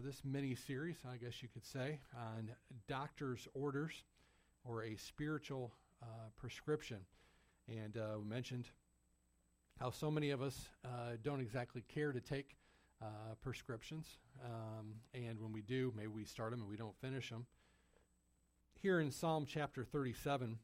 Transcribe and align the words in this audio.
this 0.00 0.22
mini 0.24 0.54
series, 0.54 0.96
I 1.10 1.16
guess 1.16 1.42
you 1.42 1.48
could 1.48 1.64
say, 1.64 2.00
on 2.16 2.50
doctor's 2.88 3.46
orders 3.54 4.04
or 4.64 4.84
a 4.84 4.96
spiritual 4.96 5.72
uh, 6.02 6.06
prescription. 6.36 6.98
And 7.68 7.96
uh, 7.96 8.18
we 8.18 8.24
mentioned 8.24 8.68
how 9.78 9.90
so 9.90 10.10
many 10.10 10.30
of 10.30 10.42
us 10.42 10.68
uh, 10.84 11.16
don't 11.22 11.40
exactly 11.40 11.82
care 11.88 12.12
to 12.12 12.20
take 12.20 12.56
uh, 13.02 13.06
prescriptions. 13.42 14.06
Um, 14.44 14.94
and 15.14 15.40
when 15.40 15.52
we 15.52 15.62
do, 15.62 15.92
maybe 15.96 16.08
we 16.08 16.24
start 16.24 16.50
them 16.50 16.60
and 16.60 16.68
we 16.68 16.76
don't 16.76 16.96
finish 17.00 17.30
them. 17.30 17.46
Here 18.80 19.00
in 19.00 19.10
Psalm 19.10 19.46
chapter 19.46 19.84
37, 19.84 20.58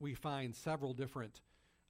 we 0.00 0.14
find 0.14 0.54
several 0.54 0.92
different 0.92 1.40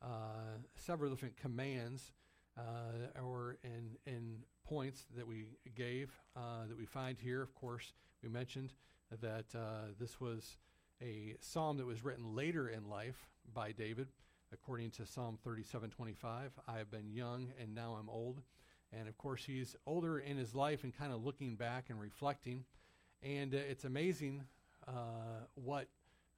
uh, 0.01 0.59
several 0.77 1.11
different 1.11 1.37
commands 1.37 2.13
uh, 2.57 3.21
or 3.21 3.59
in, 3.65 3.97
in 4.07 4.39
points 4.69 5.07
that 5.17 5.27
we 5.27 5.47
gave 5.75 6.11
uh, 6.37 6.67
that 6.69 6.77
we 6.77 6.85
find 6.85 7.19
here. 7.19 7.41
Of 7.43 7.55
course, 7.55 7.93
we 8.23 8.29
mentioned 8.29 8.75
that 9.23 9.47
uh, 9.55 9.93
this 9.99 10.21
was 10.21 10.59
a 11.01 11.37
psalm 11.41 11.79
that 11.79 11.87
was 11.87 12.05
written 12.05 12.35
later 12.35 12.69
in 12.69 12.89
life 12.89 13.31
by 13.55 13.73
David, 13.73 14.09
according 14.53 14.91
to 14.93 15.07
Psalm 15.07 15.39
37:25. 15.47 16.51
I 16.67 16.79
have 16.79 16.91
been 16.91 17.11
young 17.11 17.49
and 17.61 17.75
now 17.75 17.97
I'm 17.99 18.11
old. 18.11 18.43
And 18.93 19.09
of 19.09 19.17
course, 19.19 19.45
he's 19.45 19.77
older 19.87 20.19
in 20.19 20.37
his 20.37 20.55
life 20.55 20.85
and 20.85 20.97
kind 20.97 21.13
of 21.13 21.25
looking 21.25 21.57
back 21.57 21.91
and 21.91 22.01
reflecting. 22.01 22.65
And 23.23 23.55
uh, 23.55 23.59
it's 23.59 23.85
amazing 23.85 24.45
uh, 24.87 25.47
what 25.55 25.89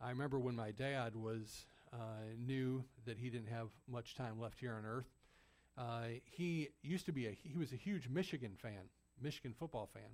I 0.00 0.10
remember 0.10 0.38
when 0.38 0.56
my 0.56 0.70
dad 0.70 1.14
was 1.16 1.66
uh, 1.92 1.96
knew 2.38 2.84
that 3.06 3.18
he 3.18 3.28
didn't 3.28 3.48
have 3.48 3.68
much 3.88 4.14
time 4.14 4.40
left 4.40 4.60
here 4.60 4.74
on 4.74 4.84
earth. 4.84 5.08
Uh, 5.80 6.20
he 6.24 6.68
used 6.82 7.06
to 7.06 7.12
be 7.12 7.26
a 7.26 7.30
he 7.30 7.56
was 7.56 7.72
a 7.72 7.76
huge 7.76 8.08
Michigan 8.08 8.52
fan, 8.60 8.90
Michigan 9.22 9.54
football 9.58 9.88
fan, 9.94 10.10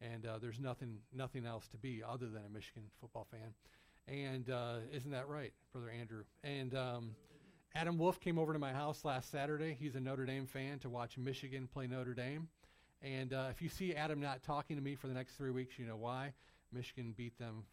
and 0.00 0.26
uh, 0.26 0.38
there's 0.38 0.58
nothing 0.58 0.98
nothing 1.14 1.46
else 1.46 1.68
to 1.68 1.76
be 1.76 2.02
other 2.02 2.26
than 2.26 2.42
a 2.44 2.48
Michigan 2.48 2.82
football 3.00 3.26
fan. 3.30 3.54
And 4.08 4.50
uh, 4.50 4.78
isn't 4.92 5.10
that 5.12 5.28
right, 5.28 5.52
brother 5.72 5.90
Andrew? 5.90 6.24
And 6.42 6.74
um, 6.74 7.10
Adam 7.74 7.98
Wolf 7.98 8.18
came 8.18 8.38
over 8.38 8.52
to 8.52 8.58
my 8.58 8.72
house 8.72 9.04
last 9.04 9.30
Saturday. 9.30 9.76
He's 9.78 9.94
a 9.94 10.00
Notre 10.00 10.26
Dame 10.26 10.46
fan 10.46 10.80
to 10.80 10.88
watch 10.88 11.18
Michigan 11.18 11.68
play 11.72 11.86
Notre 11.86 12.14
Dame. 12.14 12.48
And 13.02 13.32
uh, 13.32 13.48
if 13.50 13.62
you 13.62 13.68
see 13.68 13.94
Adam 13.94 14.20
not 14.20 14.42
talking 14.42 14.76
to 14.76 14.82
me 14.82 14.96
for 14.96 15.06
the 15.06 15.14
next 15.14 15.34
three 15.34 15.50
weeks, 15.50 15.78
you 15.78 15.86
know 15.86 15.96
why. 15.96 16.32
Michigan 16.72 17.14
beat 17.16 17.38
them 17.38 17.64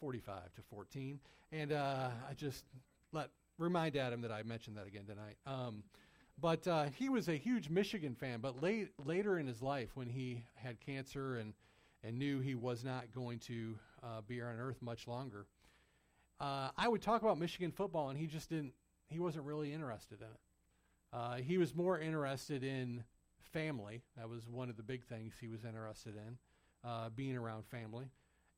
45 0.00 0.54
to 0.56 0.62
14. 0.68 1.20
And 1.52 1.72
uh, 1.72 2.10
I 2.28 2.34
just 2.34 2.64
let 3.12 3.30
remind 3.58 3.96
Adam 3.96 4.20
that 4.22 4.32
I 4.32 4.42
mentioned 4.42 4.76
that 4.76 4.86
again 4.86 5.04
tonight. 5.06 5.36
Um, 5.46 5.84
but 6.40 6.66
uh, 6.66 6.84
he 6.96 7.08
was 7.08 7.28
a 7.28 7.36
huge 7.36 7.70
Michigan 7.70 8.14
fan. 8.14 8.40
But 8.40 8.62
late, 8.62 8.90
later 9.04 9.38
in 9.38 9.46
his 9.46 9.62
life, 9.62 9.90
when 9.94 10.08
he 10.08 10.44
had 10.54 10.80
cancer 10.80 11.36
and, 11.36 11.54
and 12.02 12.18
knew 12.18 12.40
he 12.40 12.54
was 12.54 12.84
not 12.84 13.10
going 13.14 13.38
to 13.40 13.78
uh, 14.02 14.20
be 14.26 14.42
on 14.42 14.58
earth 14.58 14.82
much 14.82 15.08
longer, 15.08 15.46
uh, 16.40 16.70
I 16.76 16.88
would 16.88 17.00
talk 17.00 17.22
about 17.22 17.38
Michigan 17.38 17.72
football, 17.72 18.10
and 18.10 18.18
he 18.18 18.26
just 18.26 18.50
didn't. 18.50 18.72
He 19.08 19.18
wasn't 19.18 19.44
really 19.44 19.72
interested 19.72 20.20
in 20.20 20.26
it. 20.26 20.40
Uh, 21.12 21.36
he 21.36 21.58
was 21.58 21.74
more 21.74 21.98
interested 21.98 22.62
in 22.62 23.04
family. 23.52 24.02
That 24.16 24.28
was 24.28 24.48
one 24.48 24.68
of 24.68 24.76
the 24.76 24.82
big 24.82 25.04
things 25.04 25.34
he 25.40 25.48
was 25.48 25.64
interested 25.64 26.14
in, 26.16 26.36
uh, 26.84 27.08
being 27.10 27.36
around 27.36 27.64
family. 27.64 28.10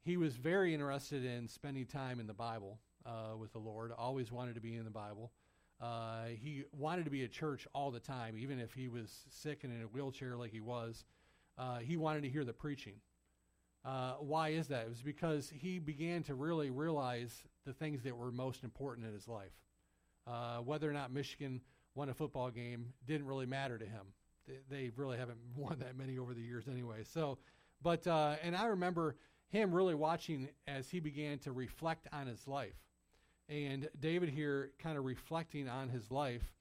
He 0.03 0.17
was 0.17 0.37
very 0.37 0.73
interested 0.73 1.25
in 1.25 1.47
spending 1.47 1.87
time 1.87 2.19
in 2.19 2.27
the 2.27 2.34
Bible 2.34 2.81
uh, 3.05 3.37
with 3.37 3.53
the 3.53 3.59
Lord. 3.59 3.93
Always 3.97 4.33
wanted 4.33 4.55
to 4.55 4.61
be 4.61 4.75
in 4.75 4.84
the 4.84 4.91
Bible. 4.91 5.31
Uh, 5.81 6.27
he 6.41 6.65
wanted 6.73 7.05
to 7.05 7.11
be 7.11 7.23
at 7.23 7.31
church 7.31 7.67
all 7.73 7.91
the 7.91 8.01
time, 8.01 8.37
even 8.37 8.59
if 8.59 8.75
he 8.75 8.89
was 8.89 9.27
sick 9.31 9.62
and 9.62 9.73
in 9.73 9.83
a 9.83 9.87
wheelchair 9.87 10.37
like 10.37 10.51
he 10.51 10.61
was. 10.61 11.05
Uh, 11.57 11.79
he 11.79 11.97
wanted 11.97 12.23
to 12.23 12.29
hear 12.29 12.45
the 12.45 12.53
preaching. 12.53 12.95
Uh, 13.84 14.15
why 14.15 14.51
is 14.51 14.69
that? 14.69 14.83
It 14.83 14.89
was 14.89 15.03
because 15.03 15.51
he 15.51 15.79
began 15.79 16.22
to 16.25 16.34
really 16.34 16.71
realize 16.71 17.44
the 17.65 17.72
things 17.72 18.03
that 18.03 18.17
were 18.17 18.33
most 18.33 18.65
important 18.65 19.06
in 19.06 19.12
his 19.12 19.28
life. 19.28 19.53
Uh, 20.27 20.59
whether 20.59 20.91
or 20.91 20.93
not 20.93 21.12
Michigan 21.12 21.61
won 21.94 22.09
a 22.09 22.15
football 22.15 22.50
game 22.50 22.93
didn't 23.06 23.27
really 23.27 23.47
matter 23.47 23.78
to 23.78 23.84
him. 23.84 24.06
They, 24.47 24.59
they, 24.69 24.91
really 24.97 25.17
haven't 25.17 25.38
won 25.56 25.78
that 25.78 25.97
many 25.97 26.19
over 26.19 26.34
the 26.34 26.43
years 26.43 26.65
anyway. 26.69 27.05
So, 27.05 27.38
but 27.83 28.06
uh, 28.06 28.37
and 28.43 28.56
I 28.56 28.67
remember 28.67 29.17
him 29.49 29.72
really 29.72 29.94
watching 29.94 30.49
as 30.67 30.91
he 30.91 31.00
began 31.00 31.38
to 31.41 31.53
reflect 31.53 32.09
on 32.12 32.27
his 32.27 32.47
life 32.47 32.75
and 33.48 33.88
David 33.98 34.28
here 34.28 34.72
kind 34.78 34.98
of 34.98 35.04
reflecting 35.04 35.69
on 35.69 35.88
his 35.88 36.10
life, 36.10 36.53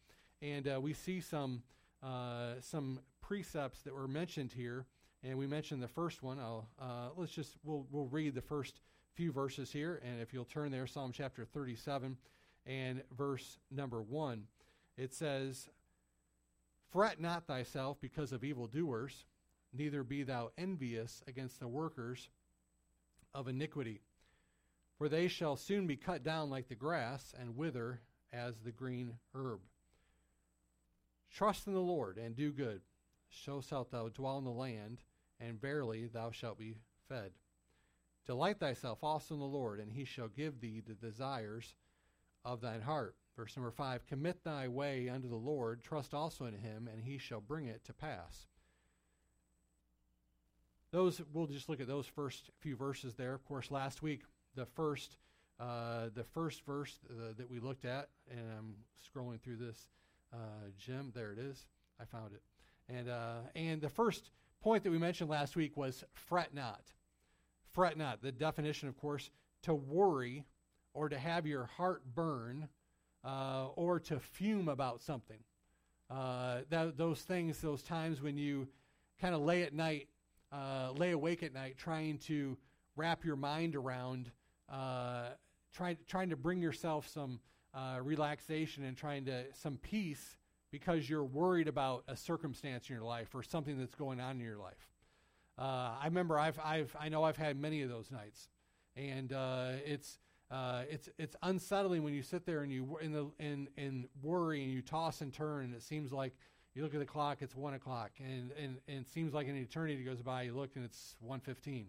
and 0.42 0.68
uh, 0.68 0.80
we 0.80 0.94
see 0.94 1.20
some 1.20 1.64
uh, 2.04 2.54
some 2.62 3.00
precepts 3.22 3.82
that 3.82 3.94
were 3.94 4.08
mentioned 4.08 4.54
here, 4.54 4.86
and 5.24 5.38
we 5.38 5.48
mentioned 5.48 5.82
the 5.82 5.88
first 5.88 6.24
one. 6.24 6.40
Uh, 6.40 7.10
let's 7.16 7.32
just 7.32 7.58
we'll 7.64 7.86
we'll 7.92 8.08
read 8.08 8.36
the 8.36 8.42
first 8.42 8.80
few 9.16 9.32
verses 9.32 9.72
here, 9.72 10.02
and 10.04 10.22
if 10.22 10.34
you'll 10.34 10.46
turn 10.46 10.72
there, 10.72 10.88
Psalm 10.88 11.12
chapter 11.12 11.44
37 11.44 12.18
and 12.66 13.02
verse 13.18 13.58
number 13.72 14.02
one, 14.02 14.44
it 14.98 15.14
says, 15.14 15.70
"Fret 16.92 17.20
not 17.20 17.48
thyself 17.48 18.00
because 18.00 18.32
of 18.32 18.44
evildoers, 18.44 19.26
neither 19.74 20.04
be 20.04 20.24
thou 20.24 20.52
envious 20.58 21.22
against 21.28 21.60
the 21.60 21.68
workers 21.68 22.30
of 23.34 23.48
iniquity." 23.48 24.02
For 24.98 25.08
they 25.08 25.28
shall 25.28 25.56
soon 25.56 25.88
be 25.88 25.96
cut 25.96 26.24
down 26.24 26.50
like 26.50 26.68
the 26.68 26.76
grass 26.76 27.34
and 27.40 27.56
wither 27.56 28.02
as 28.34 28.56
the 28.60 28.72
green 28.72 29.14
herb. 29.36 29.60
Trust 31.32 31.68
in 31.68 31.74
the 31.74 31.80
Lord 31.80 32.18
and 32.18 32.36
do 32.36 32.52
good. 32.52 32.82
So 33.30 33.62
shalt 33.62 33.92
thou 33.92 34.10
dwell 34.10 34.38
in 34.38 34.46
the 34.46 34.52
land, 34.52 35.02
and 35.40 35.60
verily 35.60 36.08
thou 36.08 36.32
shalt 36.32 36.58
be 36.58 36.78
fed. 37.08 37.32
Delight 38.26 38.60
thyself 38.60 39.00
also 39.04 39.36
in 39.36 39.40
the 39.40 39.46
Lord, 39.46 39.80
and 39.80 39.92
he 39.92 40.06
shall 40.06 40.28
give 40.28 40.60
thee 40.60 40.82
the 40.86 40.94
desires 40.94 41.76
of 42.44 42.62
thine 42.62 42.82
heart. 42.82 43.16
Verse 43.36 43.56
number 43.56 43.72
5 43.72 44.08
Commit 44.08 44.44
thy 44.44 44.68
way 44.68 45.10
unto 45.10 45.30
the 45.30 45.36
Lord, 45.36 45.84
trust 45.84 46.14
also 46.14 46.46
in 46.46 46.56
him, 46.56 46.90
and 46.92 47.04
he 47.04 47.18
shall 47.18 47.42
bring 47.42 47.68
it 47.68 47.84
to 47.86 47.94
pass. 47.94 48.48
Those 50.92 51.22
we'll 51.34 51.48
just 51.48 51.70
look 51.70 51.82
at 51.82 51.88
those 51.88 52.08
first 52.08 52.50
few 52.60 52.76
verses 52.76 53.16
there. 53.16 53.34
Of 53.34 53.46
course, 53.46 53.70
last 53.70 54.02
week 54.02 54.24
the 54.58 54.66
first 54.66 55.18
uh, 55.60 56.10
the 56.14 56.24
first 56.24 56.66
verse 56.66 57.00
uh, 57.10 57.34
that 57.38 57.50
we 57.50 57.60
looked 57.60 57.86
at, 57.86 58.10
and 58.30 58.42
I'm 58.58 58.76
scrolling 59.04 59.42
through 59.42 59.56
this, 59.56 59.88
uh, 60.32 60.70
Jim. 60.78 61.12
There 61.16 61.32
it 61.32 61.40
is. 61.40 61.66
I 62.00 62.06
found 62.06 62.34
it. 62.34 62.42
And 62.90 63.10
uh, 63.10 63.38
and 63.56 63.82
the 63.82 63.90
first 63.90 64.32
point 64.62 64.84
that 64.84 64.92
we 64.92 64.98
mentioned 64.98 65.30
last 65.30 65.56
week 65.56 65.78
was 65.78 66.04
fret 66.14 66.54
not. 66.54 66.82
Fret 67.72 67.98
not. 67.98 68.22
The 68.22 68.32
definition, 68.32 68.90
of 68.90 68.98
course, 68.98 69.32
to 69.64 69.74
worry 69.74 70.44
or 70.94 71.10
to 71.10 71.18
have 71.18 71.48
your 71.48 71.66
heart 71.66 72.04
burn 72.14 72.68
uh, 73.24 73.68
or 73.76 74.00
to 74.02 74.20
fume 74.20 74.68
about 74.68 75.02
something. 75.02 75.40
Uh, 76.10 76.60
that, 76.70 76.98
those 76.98 77.22
things, 77.22 77.60
those 77.62 77.84
times 77.84 78.22
when 78.22 78.38
you 78.38 78.68
kind 79.20 79.36
of 79.36 79.42
lay 79.42 79.64
at 79.64 79.74
night, 79.74 80.08
lay 80.96 81.12
awake 81.12 81.44
at 81.44 81.54
night, 81.54 81.78
trying 81.78 82.18
to 82.18 82.58
wrap 82.96 83.26
your 83.26 83.36
mind 83.36 83.76
around 83.76 84.32
uh, 84.70 85.30
trying 85.74 85.98
trying 86.08 86.30
to 86.30 86.36
bring 86.36 86.62
yourself 86.62 87.08
some 87.08 87.40
uh, 87.74 87.98
relaxation 88.02 88.84
and 88.84 88.98
trying 88.98 89.26
to 89.26 89.46
some 89.54 89.78
peace 89.78 90.38
because 90.72 91.10
you're 91.10 91.24
worried 91.24 91.68
about 91.68 92.04
a 92.08 92.18
circumstance 92.18 92.90
in 92.90 92.96
your 92.96 93.04
life 93.04 93.34
or 93.34 93.44
something 93.44 93.78
that's 93.78 93.96
going 93.96 94.20
on 94.20 94.38
in 94.38 94.46
your 94.46 94.58
life. 94.58 94.90
Uh, 95.58 95.96
I 96.02 96.06
remember 96.06 96.40
I've 96.40 96.60
I've 96.64 96.96
I 97.00 97.10
know 97.10 97.24
I've 97.24 97.38
had 97.38 97.60
many 97.60 97.82
of 97.82 97.90
those 97.90 98.12
nights, 98.12 98.50
and 98.96 99.32
uh, 99.34 99.72
it's. 99.86 100.20
Uh, 100.50 100.84
it's 100.90 101.10
it's 101.18 101.36
unsettling 101.44 102.04
when 102.04 102.14
you 102.14 102.22
sit 102.22 102.46
there 102.46 102.62
and 102.62 102.72
you 102.72 102.98
in 103.02 103.12
the 103.12 103.30
in 103.38 103.68
in 103.76 104.08
worry 104.24 104.64
and 104.64 104.72
you 104.72 104.82
toss 104.82 105.20
and 105.20 105.34
turn 105.34 105.66
and 105.66 105.76
it 105.76 105.84
seems 105.84 106.14
like 106.14 106.32
you 106.74 106.84
look 106.84 106.94
at 106.94 107.02
the 107.02 107.06
clock 107.06 107.40
it's 107.42 107.54
one 107.54 107.74
o'clock 107.74 108.12
and 108.20 108.54
and, 108.58 108.78
and 108.88 109.02
it 109.02 109.10
seems 109.10 109.34
like 109.34 109.50
an 109.50 109.58
eternity 109.58 110.02
goes 110.06 110.22
by 110.22 110.44
you 110.44 110.54
look 110.54 110.70
and 110.78 110.86
it's 110.86 111.18
one 111.20 111.42
fifteen 111.42 111.88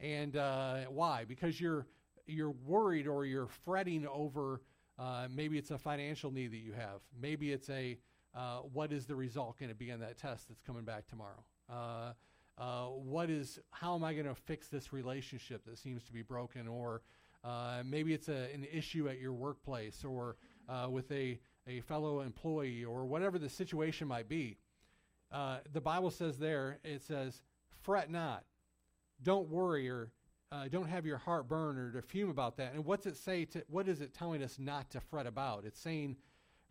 and 0.00 0.36
uh, 0.36 0.80
why 0.90 1.24
because 1.26 1.58
you're 1.58 1.86
you're 2.26 2.54
worried 2.66 3.06
or 3.06 3.24
you're 3.24 3.46
fretting 3.46 4.06
over 4.06 4.60
uh, 4.98 5.26
maybe 5.34 5.58
it's 5.58 5.70
a 5.70 5.78
financial 5.78 6.30
need 6.30 6.52
that 6.52 6.58
you 6.58 6.72
have. 6.72 7.00
Maybe 7.20 7.52
it's 7.52 7.68
a 7.70 7.98
uh, 8.34 8.58
what 8.72 8.92
is 8.92 9.06
the 9.06 9.14
result 9.14 9.58
going 9.58 9.68
to 9.68 9.76
be 9.76 9.92
on 9.92 10.00
that 10.00 10.18
test 10.18 10.48
that's 10.48 10.60
coming 10.60 10.84
back 10.84 11.06
tomorrow? 11.06 11.44
Uh, 11.70 12.12
uh 12.56 12.86
what 12.86 13.30
is 13.30 13.58
how 13.70 13.96
am 13.96 14.04
I 14.04 14.12
going 14.12 14.26
to 14.26 14.34
fix 14.34 14.68
this 14.68 14.92
relationship 14.92 15.64
that 15.66 15.78
seems 15.78 16.04
to 16.04 16.12
be 16.12 16.22
broken? 16.22 16.68
Or 16.68 17.02
uh, 17.42 17.82
maybe 17.84 18.14
it's 18.14 18.28
a, 18.28 18.48
an 18.54 18.66
issue 18.72 19.08
at 19.08 19.20
your 19.20 19.32
workplace 19.32 20.04
or 20.04 20.36
uh, 20.68 20.88
with 20.88 21.10
a, 21.10 21.38
a 21.66 21.80
fellow 21.80 22.20
employee 22.20 22.84
or 22.84 23.04
whatever 23.04 23.38
the 23.38 23.48
situation 23.48 24.08
might 24.08 24.28
be. 24.28 24.58
the 25.30 25.80
Bible 25.80 26.10
says 26.10 26.38
there, 26.38 26.78
it 26.84 27.02
says, 27.02 27.42
fret 27.82 28.10
not, 28.10 28.44
don't 29.22 29.48
worry 29.48 29.88
or 29.88 30.10
uh, 30.52 30.68
don't 30.68 30.88
have 30.88 31.06
your 31.06 31.18
heart 31.18 31.48
burn 31.48 31.78
or 31.78 31.90
to 31.92 32.02
fume 32.02 32.30
about 32.30 32.56
that. 32.58 32.74
And 32.74 32.84
what's 32.84 33.06
it 33.06 33.16
say? 33.16 33.44
To, 33.46 33.64
what 33.68 33.88
is 33.88 34.00
it 34.00 34.14
telling 34.14 34.42
us 34.42 34.58
not 34.58 34.90
to 34.90 35.00
fret 35.00 35.26
about? 35.26 35.64
It's 35.64 35.80
saying, 35.80 36.16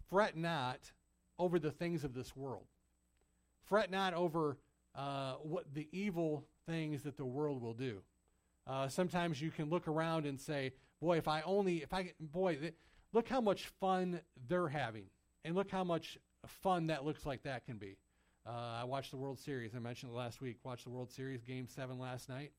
fret 0.10 0.38
not 0.38 0.92
over 1.40 1.60
the 1.60 1.72
things 1.72 2.04
of 2.04 2.14
this 2.14 2.36
world. 2.36 2.66
Fret 3.66 3.92
not 3.92 4.14
over 4.14 4.58
uh, 4.96 5.34
what 5.42 5.74
the 5.74 5.88
evil 5.92 6.46
things 6.66 7.04
that 7.04 7.18
the 7.18 7.26
world 7.26 7.62
will 7.62 7.74
do. 7.74 8.02
Uh, 8.66 8.88
sometimes 8.88 9.42
you 9.42 9.52
can 9.52 9.70
look 9.70 9.88
around 9.88 10.26
and 10.26 10.40
say, 10.40 10.74
"Boy, 11.02 11.18
if 11.18 11.28
I 11.28 11.42
only, 11.42 11.78
if 11.84 11.94
I, 11.94 12.14
boy, 12.20 12.56
th- 12.56 12.76
look 13.12 13.28
how 13.28 13.42
much 13.42 13.68
fun 13.80 14.22
they're 14.48 14.70
having, 14.70 15.06
and 15.44 15.56
look 15.56 15.70
how 15.70 15.84
much 15.84 16.18
fun 16.46 16.88
that 16.88 17.04
looks 17.04 17.26
like 17.26 17.44
that 17.44 17.66
can 17.66 17.78
be." 17.78 17.98
Uh, 18.46 18.80
I 18.82 18.84
watched 18.84 19.12
the 19.12 19.18
World 19.18 19.40
Series. 19.40 19.74
I 19.76 19.80
mentioned 19.80 20.12
it 20.12 20.16
last 20.16 20.42
week. 20.42 20.58
Watched 20.64 20.84
the 20.84 20.90
World 20.90 21.12
Series 21.12 21.44
Game 21.44 21.68
Seven 21.68 22.00
last 22.00 22.30
night. 22.30 22.52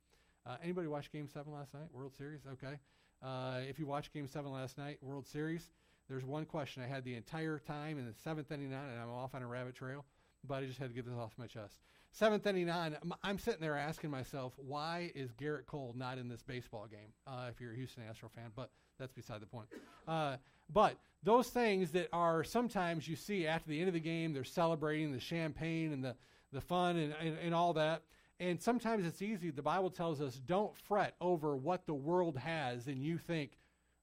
Uh, 0.46 0.56
anybody 0.62 0.86
watch 0.88 1.10
Game 1.10 1.28
Seven 1.28 1.52
last 1.52 1.72
night? 1.74 1.86
World 1.92 2.14
Series, 2.16 2.40
okay. 2.52 2.78
Uh, 3.22 3.60
if 3.68 3.78
you 3.78 3.86
watched 3.86 4.12
Game 4.12 4.28
Seven 4.28 4.52
last 4.52 4.76
night, 4.76 4.98
World 5.00 5.26
Series, 5.26 5.70
there's 6.08 6.24
one 6.24 6.44
question 6.44 6.82
I 6.82 6.86
had 6.86 7.04
the 7.04 7.14
entire 7.14 7.58
time 7.58 7.98
in 7.98 8.06
the 8.06 8.12
seventh 8.12 8.52
inning 8.52 8.74
on, 8.74 8.90
and 8.90 9.00
I'm 9.00 9.10
off 9.10 9.34
on 9.34 9.42
a 9.42 9.46
rabbit 9.46 9.74
trail, 9.74 10.04
but 10.46 10.62
I 10.62 10.66
just 10.66 10.78
had 10.78 10.90
to 10.90 10.94
get 10.94 11.06
this 11.06 11.14
off 11.14 11.32
my 11.38 11.46
chest. 11.46 11.78
Seventh 12.12 12.46
inning 12.46 12.68
on, 12.68 12.96
I'm 13.22 13.38
sitting 13.38 13.60
there 13.60 13.76
asking 13.76 14.10
myself, 14.10 14.52
why 14.56 15.10
is 15.14 15.30
Gerrit 15.32 15.66
Cole 15.66 15.94
not 15.96 16.18
in 16.18 16.28
this 16.28 16.42
baseball 16.42 16.86
game? 16.90 17.12
Uh, 17.26 17.46
if 17.50 17.60
you're 17.60 17.72
a 17.72 17.76
Houston 17.76 18.04
Astro 18.08 18.28
fan, 18.28 18.50
but 18.54 18.70
that's 18.98 19.12
beside 19.12 19.40
the 19.40 19.46
point. 19.46 19.66
Uh, 20.06 20.36
but 20.72 20.96
those 21.22 21.48
things 21.48 21.90
that 21.92 22.08
are 22.12 22.44
sometimes 22.44 23.08
you 23.08 23.16
see 23.16 23.46
after 23.46 23.70
the 23.70 23.78
end 23.78 23.88
of 23.88 23.94
the 23.94 24.00
game, 24.00 24.32
they're 24.32 24.44
celebrating 24.44 25.10
the 25.10 25.18
champagne 25.18 25.92
and 25.92 26.04
the, 26.04 26.14
the 26.52 26.60
fun 26.60 26.96
and, 26.96 27.14
and, 27.20 27.36
and 27.38 27.54
all 27.54 27.72
that. 27.72 28.02
And 28.40 28.60
sometimes 28.60 29.06
it's 29.06 29.22
easy. 29.22 29.50
The 29.50 29.62
Bible 29.62 29.90
tells 29.90 30.20
us 30.20 30.34
don't 30.34 30.76
fret 30.76 31.14
over 31.20 31.56
what 31.56 31.86
the 31.86 31.94
world 31.94 32.36
has, 32.36 32.88
and 32.88 33.02
you 33.02 33.16
think, 33.16 33.58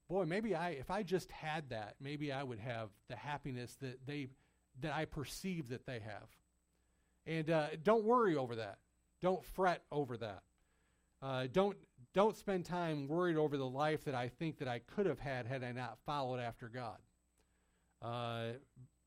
boy, 0.09 0.25
maybe 0.25 0.55
I, 0.55 0.69
if 0.71 0.89
I 0.89 1.03
just 1.03 1.31
had 1.31 1.69
that, 1.69 1.95
maybe 1.99 2.31
I 2.31 2.43
would 2.43 2.59
have 2.59 2.89
the 3.09 3.15
happiness 3.15 3.75
that 3.81 4.05
they, 4.05 4.29
that 4.81 4.93
I 4.93 5.05
perceive 5.05 5.69
that 5.69 5.85
they 5.85 5.99
have. 5.99 6.29
And 7.25 7.49
uh, 7.49 7.67
don't 7.83 8.03
worry 8.03 8.35
over 8.35 8.55
that. 8.55 8.77
Don't 9.21 9.43
fret 9.43 9.83
over 9.91 10.17
that. 10.17 10.41
Uh, 11.21 11.47
don't 11.51 11.77
don't 12.13 12.35
spend 12.35 12.65
time 12.65 13.07
worried 13.07 13.37
over 13.37 13.55
the 13.57 13.67
life 13.67 14.03
that 14.03 14.15
I 14.15 14.27
think 14.27 14.57
that 14.59 14.67
I 14.67 14.79
could 14.79 15.05
have 15.05 15.19
had 15.19 15.45
had 15.45 15.63
I 15.63 15.71
not 15.71 15.97
followed 16.05 16.39
after 16.39 16.67
God. 16.67 16.97
Uh, 18.01 18.57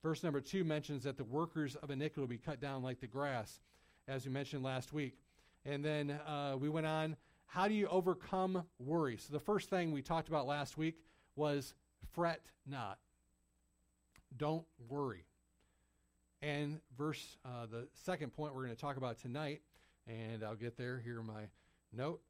verse 0.03 0.23
number 0.23 0.41
two 0.41 0.65
mentions 0.65 1.03
that 1.03 1.19
the 1.19 1.25
workers 1.25 1.77
of 1.77 1.91
iniquity 1.91 2.21
will 2.21 2.29
be 2.29 2.39
cut 2.39 2.61
down 2.61 2.83
like 2.83 3.01
the 3.01 3.07
grass, 3.07 3.61
as 4.09 4.27
we 4.27 4.33
mentioned 4.33 4.63
last 4.63 4.93
week. 4.93 5.19
And 5.65 5.85
then 5.85 6.11
uh, 6.11 6.57
we 6.59 6.69
went 6.69 6.87
on. 6.87 7.17
How 7.47 7.69
do 7.69 7.75
you 7.75 7.87
overcome 7.89 8.65
worry? 8.79 9.17
So 9.17 9.33
the 9.33 9.41
first 9.41 9.71
thing 9.71 9.93
we 9.93 10.03
talked 10.03 10.29
about 10.29 10.47
last 10.47 10.77
week 10.77 10.97
was 11.37 11.75
fret 12.13 12.43
not. 12.67 12.99
Don't 14.37 14.65
worry. 14.89 15.25
And 16.43 16.81
verse, 16.99 17.37
uh, 17.45 17.67
the 17.71 17.89
second 17.95 18.33
point 18.33 18.55
we're 18.55 18.65
going 18.65 18.75
to 18.75 18.81
talk 18.81 18.97
about 18.97 19.19
tonight, 19.19 19.63
and 20.07 20.43
I'll 20.43 20.57
get 20.57 20.77
there 20.77 21.01
here 21.03 21.23
my 21.23 21.45
note. 21.93 22.21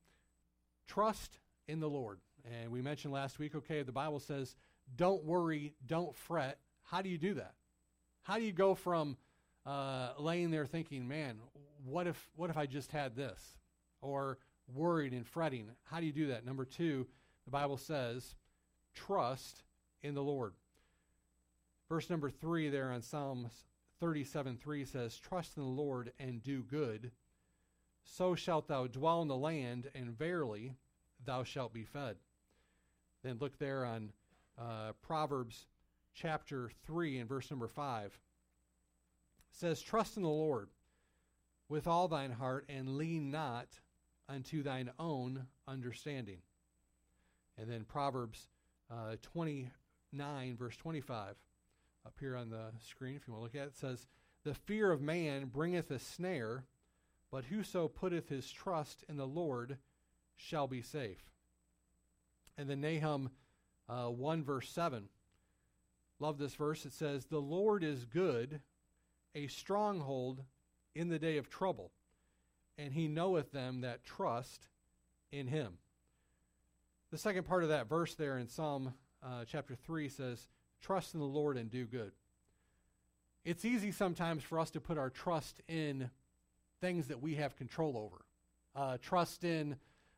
Trust 0.87 1.39
in 1.67 1.81
the 1.81 1.89
Lord. 1.89 2.21
And 2.45 2.71
we 2.71 2.83
mentioned 2.83 3.13
last 3.13 3.39
week, 3.39 3.55
okay, 3.55 3.83
the 3.83 3.93
Bible 3.93 4.21
says, 4.21 4.55
don't 4.97 5.25
worry, 5.25 5.73
don't 5.87 6.15
fret. 6.15 6.59
How 6.83 7.01
do 7.03 7.09
you 7.09 7.19
do 7.19 7.35
that? 7.35 7.55
How 8.23 8.37
do 8.37 8.45
you 8.45 8.53
go 8.53 8.75
from 8.75 9.17
uh, 9.67 10.11
laying 10.19 10.51
there 10.51 10.67
thinking, 10.67 11.09
man, 11.09 11.39
what 11.85 12.07
if, 12.07 12.29
what 12.37 12.51
if 12.51 12.57
I 12.57 12.67
just 12.67 12.93
had 12.93 13.15
this? 13.15 13.59
Or 14.01 14.39
worried 14.73 15.13
and 15.13 15.27
fretting. 15.27 15.69
How 15.85 16.01
do 16.01 16.07
you 16.07 16.13
do 16.13 16.29
that? 16.29 16.45
Number 16.45 16.65
two, 16.65 17.07
the 17.45 17.51
Bible 17.51 17.77
says, 17.77 18.35
trust 18.95 19.63
in 20.03 20.15
the 20.15 20.23
Lord. 20.23 20.55
Verse 21.89 22.09
number 22.09 22.31
three 22.31 22.71
there 22.71 22.91
on 22.91 23.03
Psalms 23.03 23.53
37 24.01 24.57
3 24.57 24.85
says, 24.85 25.17
Trust 25.17 25.57
in 25.57 25.63
the 25.63 25.69
Lord 25.69 26.13
and 26.19 26.43
do 26.43 26.63
good. 26.63 27.11
So 28.05 28.35
shalt 28.35 28.69
thou 28.69 28.87
dwell 28.87 29.23
in 29.23 29.29
the 29.29 29.37
land, 29.37 29.91
and 29.95 30.17
verily 30.17 30.75
thou 31.25 31.43
shalt 31.45 31.73
be 31.73 31.85
fed. 31.85 32.17
Then 33.23 33.39
look 33.41 33.59
there 33.59 33.85
on 33.85 34.13
uh, 34.59 34.93
Proverbs 35.01 35.67
chapter 36.15 36.71
3 36.87 37.19
and 37.19 37.29
verse 37.29 37.51
number 37.51 37.69
5. 37.69 38.19
Says, 39.53 39.81
Trust 39.81 40.17
in 40.17 40.23
the 40.23 40.29
Lord 40.29 40.69
with 41.69 41.87
all 41.87 42.09
thine 42.09 42.33
heart, 42.33 42.65
and 42.69 42.97
lean 42.97 43.31
not 43.31 43.69
unto 44.29 44.63
thine 44.63 44.91
own 44.99 45.47
understanding. 45.67 46.39
And 47.59 47.71
then 47.71 47.85
Proverbs 47.85 48.49
uh, 48.91 49.17
29, 49.23 50.57
verse 50.57 50.77
25 50.77 51.35
up 52.07 52.15
here 52.21 52.37
on 52.37 52.51
the 52.51 52.67
screen 52.87 53.17
if 53.17 53.27
you 53.27 53.33
want 53.33 53.41
to 53.41 53.59
look 53.59 53.63
at 53.63 53.69
it. 53.69 53.77
says, 53.77 54.07
The 54.45 54.55
fear 54.55 54.91
of 54.91 55.01
man 55.01 55.47
bringeth 55.47 55.91
a 55.91 55.99
snare, 55.99 56.65
but 57.31 57.45
whoso 57.45 57.89
putteth 57.89 58.29
his 58.29 58.51
trust 58.51 59.05
in 59.09 59.17
the 59.17 59.27
Lord 59.27 59.79
shall 60.37 60.67
be 60.67 60.83
safe. 60.83 61.31
And 62.59 62.69
then 62.69 62.81
Nahum 62.81 63.31
uh, 63.89 64.07
1, 64.07 64.45
verse 64.45 64.69
7. 64.69 65.09
Love 66.21 66.39
this 66.39 66.55
verse. 66.55 66.85
It 66.85 66.93
says, 66.93 67.27
The 67.27 67.41
Lord 67.41 67.83
is 67.83 68.05
good, 68.05 68.61
a 69.35 69.47
stronghold 69.49 70.43
in 70.95 71.09
the 71.09 71.19
day 71.19 71.37
of 71.37 71.49
trouble, 71.49 71.91
and 72.79 72.93
he 72.93 73.09
knoweth 73.09 73.53
them 73.53 73.81
that 73.83 74.05
trust 74.05 74.69
in 75.33 75.47
him. 75.49 75.79
The 77.11 77.19
second 77.19 77.47
part 77.47 77.63
of 77.63 77.69
that 77.69 77.89
verse 77.89 78.15
there 78.15 78.39
in 78.39 78.49
Psalm 78.49 78.95
uh, 79.23 79.45
chapter 79.47 79.75
3 79.75 80.09
says, 80.09 80.49
Trust 80.81 81.15
in 81.15 81.21
the 81.21 81.27
Lord 81.27 81.57
and 81.57 81.71
do 81.71 81.85
good. 81.85 82.13
It's 83.45 83.65
easy 83.65 83.93
sometimes 83.93 84.43
for 84.43 84.59
us 84.59 84.71
to 84.71 84.81
put 84.81 84.99
our 84.99 85.11
trust 85.11 85.61
in 85.69 86.11
things 86.81 87.09
that 87.09 87.23
we 87.23 87.35
have 87.37 87.57
control 87.57 87.97
over. 87.97 88.25
Uh, 88.75 88.99
trust 89.01 89.45
in 89.45 89.77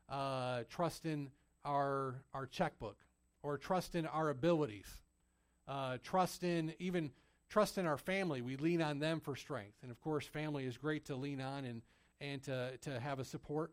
uh, 0.09 0.63
trust 0.69 1.05
in 1.05 1.29
our 1.65 2.15
our 2.33 2.45
checkbook, 2.45 2.97
or 3.43 3.57
trust 3.57 3.95
in 3.95 4.05
our 4.05 4.29
abilities. 4.29 4.87
Uh, 5.67 5.97
trust 6.01 6.43
in 6.43 6.73
even 6.79 7.11
trust 7.49 7.77
in 7.77 7.85
our 7.85 7.97
family. 7.97 8.41
We 8.41 8.57
lean 8.57 8.81
on 8.81 8.99
them 8.99 9.19
for 9.19 9.35
strength, 9.35 9.77
and 9.81 9.91
of 9.91 10.01
course, 10.01 10.25
family 10.25 10.65
is 10.65 10.77
great 10.77 11.05
to 11.05 11.15
lean 11.15 11.41
on 11.41 11.65
and 11.65 11.81
and 12.19 12.41
to 12.43 12.77
to 12.81 12.99
have 12.99 13.19
a 13.19 13.25
support. 13.25 13.71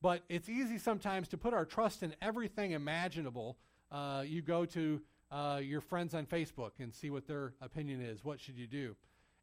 But 0.00 0.22
it's 0.28 0.48
easy 0.48 0.78
sometimes 0.78 1.28
to 1.28 1.38
put 1.38 1.54
our 1.54 1.64
trust 1.64 2.02
in 2.02 2.14
everything 2.22 2.72
imaginable. 2.72 3.58
Uh, 3.90 4.22
you 4.24 4.42
go 4.42 4.64
to 4.66 5.00
uh, 5.30 5.60
your 5.62 5.80
friends 5.80 6.14
on 6.14 6.26
Facebook 6.26 6.72
and 6.78 6.94
see 6.94 7.10
what 7.10 7.26
their 7.26 7.54
opinion 7.60 8.00
is. 8.00 8.24
What 8.24 8.40
should 8.40 8.56
you 8.56 8.66
do? 8.66 8.94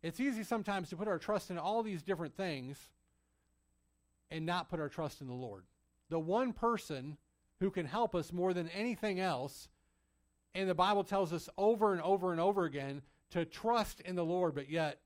It's 0.01 0.19
easy 0.19 0.43
sometimes 0.43 0.89
to 0.89 0.95
put 0.95 1.07
our 1.07 1.17
trust 1.17 1.51
in 1.51 1.57
all 1.57 1.83
these 1.83 2.03
different 2.03 2.37
things 2.37 2.77
and 4.31 4.45
not 4.45 4.69
put 4.69 4.79
our 4.79 4.89
trust 4.89 5.21
in 5.21 5.27
the 5.27 5.33
Lord. 5.33 5.63
The 6.09 6.19
one 6.19 6.53
person 6.53 7.17
who 7.59 7.71
can 7.71 7.85
help 7.85 8.15
us 8.15 8.31
more 8.31 8.53
than 8.53 8.69
anything 8.69 9.19
else, 9.19 9.67
and 10.53 10.69
the 10.69 10.75
Bible 10.75 11.03
tells 11.03 11.33
us 11.33 11.49
over 11.57 11.91
and 11.93 12.01
over 12.01 12.31
and 12.31 12.39
over 12.39 12.65
again 12.65 13.01
to 13.31 13.45
trust 13.45 14.01
in 14.01 14.15
the 14.15 14.25
Lord, 14.25 14.55
but 14.55 14.69
yet 14.69 14.99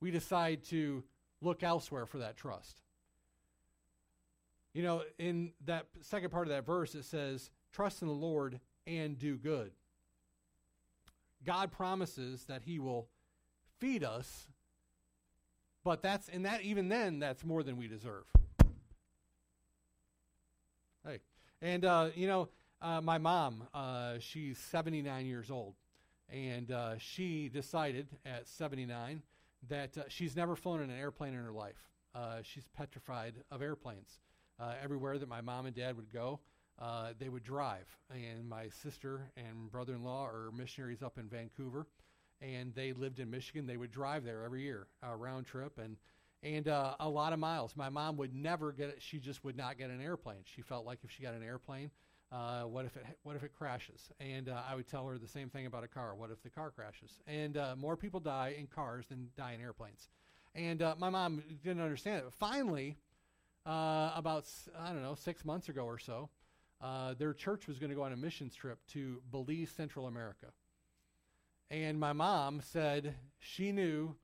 we 0.00 0.10
decide 0.10 0.64
to 0.64 1.04
look 1.40 1.62
elsewhere 1.62 2.06
for 2.06 2.18
that 2.18 2.36
trust. 2.36 2.80
You 4.72 4.82
know, 4.82 5.02
in 5.18 5.52
that 5.64 5.86
second 6.02 6.30
part 6.30 6.46
of 6.46 6.50
that 6.50 6.66
verse, 6.66 6.94
it 6.94 7.04
says, 7.04 7.50
Trust 7.72 8.02
in 8.02 8.08
the 8.08 8.14
Lord 8.14 8.60
and 8.86 9.18
do 9.18 9.36
good. 9.36 9.72
God 11.44 11.72
promises 11.72 12.44
that 12.44 12.62
He 12.62 12.78
will 12.78 13.08
feed 13.78 14.04
us, 14.04 14.48
but 15.84 16.02
that's 16.02 16.28
and 16.28 16.44
that 16.44 16.62
even 16.62 16.88
then 16.88 17.18
that's 17.18 17.44
more 17.44 17.62
than 17.62 17.76
we 17.76 17.88
deserve. 17.88 18.24
Hey, 21.06 21.20
and 21.62 21.84
uh, 21.84 22.08
you 22.14 22.26
know, 22.26 22.48
uh, 22.82 23.00
my 23.00 23.18
mom, 23.18 23.68
uh, 23.72 24.14
she's 24.18 24.58
79 24.58 25.26
years 25.26 25.50
old, 25.50 25.74
and 26.30 26.70
uh, 26.70 26.98
she 26.98 27.48
decided 27.48 28.06
at 28.24 28.46
79 28.48 29.22
that 29.68 29.96
uh, 29.98 30.02
she's 30.08 30.36
never 30.36 30.56
flown 30.56 30.80
in 30.80 30.90
an 30.90 30.98
airplane 30.98 31.34
in 31.34 31.44
her 31.44 31.52
life. 31.52 31.88
Uh, 32.14 32.38
she's 32.42 32.64
petrified 32.76 33.34
of 33.50 33.62
airplanes. 33.62 34.18
everywhere 34.82 35.18
that 35.18 35.28
my 35.28 35.40
mom 35.40 35.66
and 35.66 35.74
dad 35.74 35.96
would 35.96 36.12
go, 36.12 36.40
uh, 36.78 37.12
they 37.18 37.28
would 37.28 37.44
drive. 37.44 37.86
And 38.10 38.48
my 38.48 38.68
sister 38.68 39.30
and 39.36 39.70
brother 39.70 39.94
in 39.94 40.02
law 40.02 40.24
are 40.26 40.50
missionaries 40.56 41.02
up 41.02 41.18
in 41.18 41.28
Vancouver, 41.28 41.86
and 42.40 42.74
they 42.74 42.92
lived 42.92 43.18
in 43.18 43.30
Michigan. 43.30 43.66
They 43.66 43.76
would 43.76 43.90
drive 43.90 44.24
there 44.24 44.44
every 44.44 44.62
year, 44.62 44.86
round 45.02 45.46
trip, 45.46 45.78
and 45.78 45.96
and 46.42 46.68
uh, 46.68 46.94
a 47.00 47.08
lot 47.08 47.32
of 47.32 47.38
miles. 47.38 47.74
My 47.76 47.88
mom 47.88 48.16
would 48.18 48.34
never 48.34 48.70
get 48.72 48.88
it. 48.88 48.96
She 49.00 49.18
just 49.18 49.42
would 49.42 49.56
not 49.56 49.78
get 49.78 49.90
an 49.90 50.00
airplane. 50.00 50.44
She 50.44 50.62
felt 50.62 50.84
like 50.84 50.98
if 51.02 51.10
she 51.10 51.22
got 51.22 51.34
an 51.34 51.42
airplane, 51.42 51.90
uh, 52.32 52.62
what 52.62 52.84
if 52.84 52.96
it 52.96 53.04
what 53.22 53.36
if 53.36 53.42
it 53.42 53.52
crashes? 53.56 54.10
And 54.20 54.48
uh, 54.48 54.62
I 54.68 54.74
would 54.74 54.88
tell 54.88 55.06
her 55.06 55.18
the 55.18 55.28
same 55.28 55.48
thing 55.48 55.66
about 55.66 55.84
a 55.84 55.88
car. 55.88 56.14
What 56.14 56.30
if 56.30 56.42
the 56.42 56.50
car 56.50 56.70
crashes? 56.70 57.10
And 57.26 57.56
uh, 57.56 57.74
more 57.76 57.96
people 57.96 58.20
die 58.20 58.56
in 58.58 58.66
cars 58.66 59.06
than 59.08 59.28
die 59.36 59.52
in 59.52 59.60
airplanes. 59.60 60.08
And 60.54 60.82
uh, 60.82 60.94
my 60.98 61.10
mom 61.10 61.42
didn't 61.62 61.82
understand 61.82 62.24
it. 62.26 62.32
Finally, 62.32 62.96
uh, 63.64 64.12
about 64.16 64.46
I 64.78 64.92
don't 64.92 65.02
know 65.02 65.14
six 65.14 65.44
months 65.44 65.68
ago 65.68 65.84
or 65.84 65.98
so, 65.98 66.30
uh, 66.80 67.14
their 67.14 67.32
church 67.32 67.66
was 67.66 67.78
going 67.78 67.90
to 67.90 67.96
go 67.96 68.02
on 68.02 68.12
a 68.12 68.16
missions 68.16 68.54
trip 68.54 68.78
to 68.92 69.22
Belize, 69.30 69.70
Central 69.70 70.06
America. 70.06 70.46
And 71.70 71.98
my 71.98 72.12
mom 72.12 72.60
said 72.60 73.14
she 73.38 73.72
knew 73.72 74.14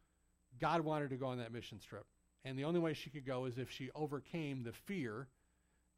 God 0.60 0.82
wanted 0.82 1.10
to 1.10 1.16
go 1.16 1.26
on 1.26 1.38
that 1.38 1.52
missions 1.52 1.84
trip. 1.84 2.06
And 2.44 2.58
the 2.58 2.64
only 2.64 2.80
way 2.80 2.94
she 2.94 3.10
could 3.10 3.24
go 3.24 3.44
is 3.44 3.58
if 3.58 3.70
she 3.70 3.90
overcame 3.94 4.64
the 4.64 4.72
fear 4.72 5.28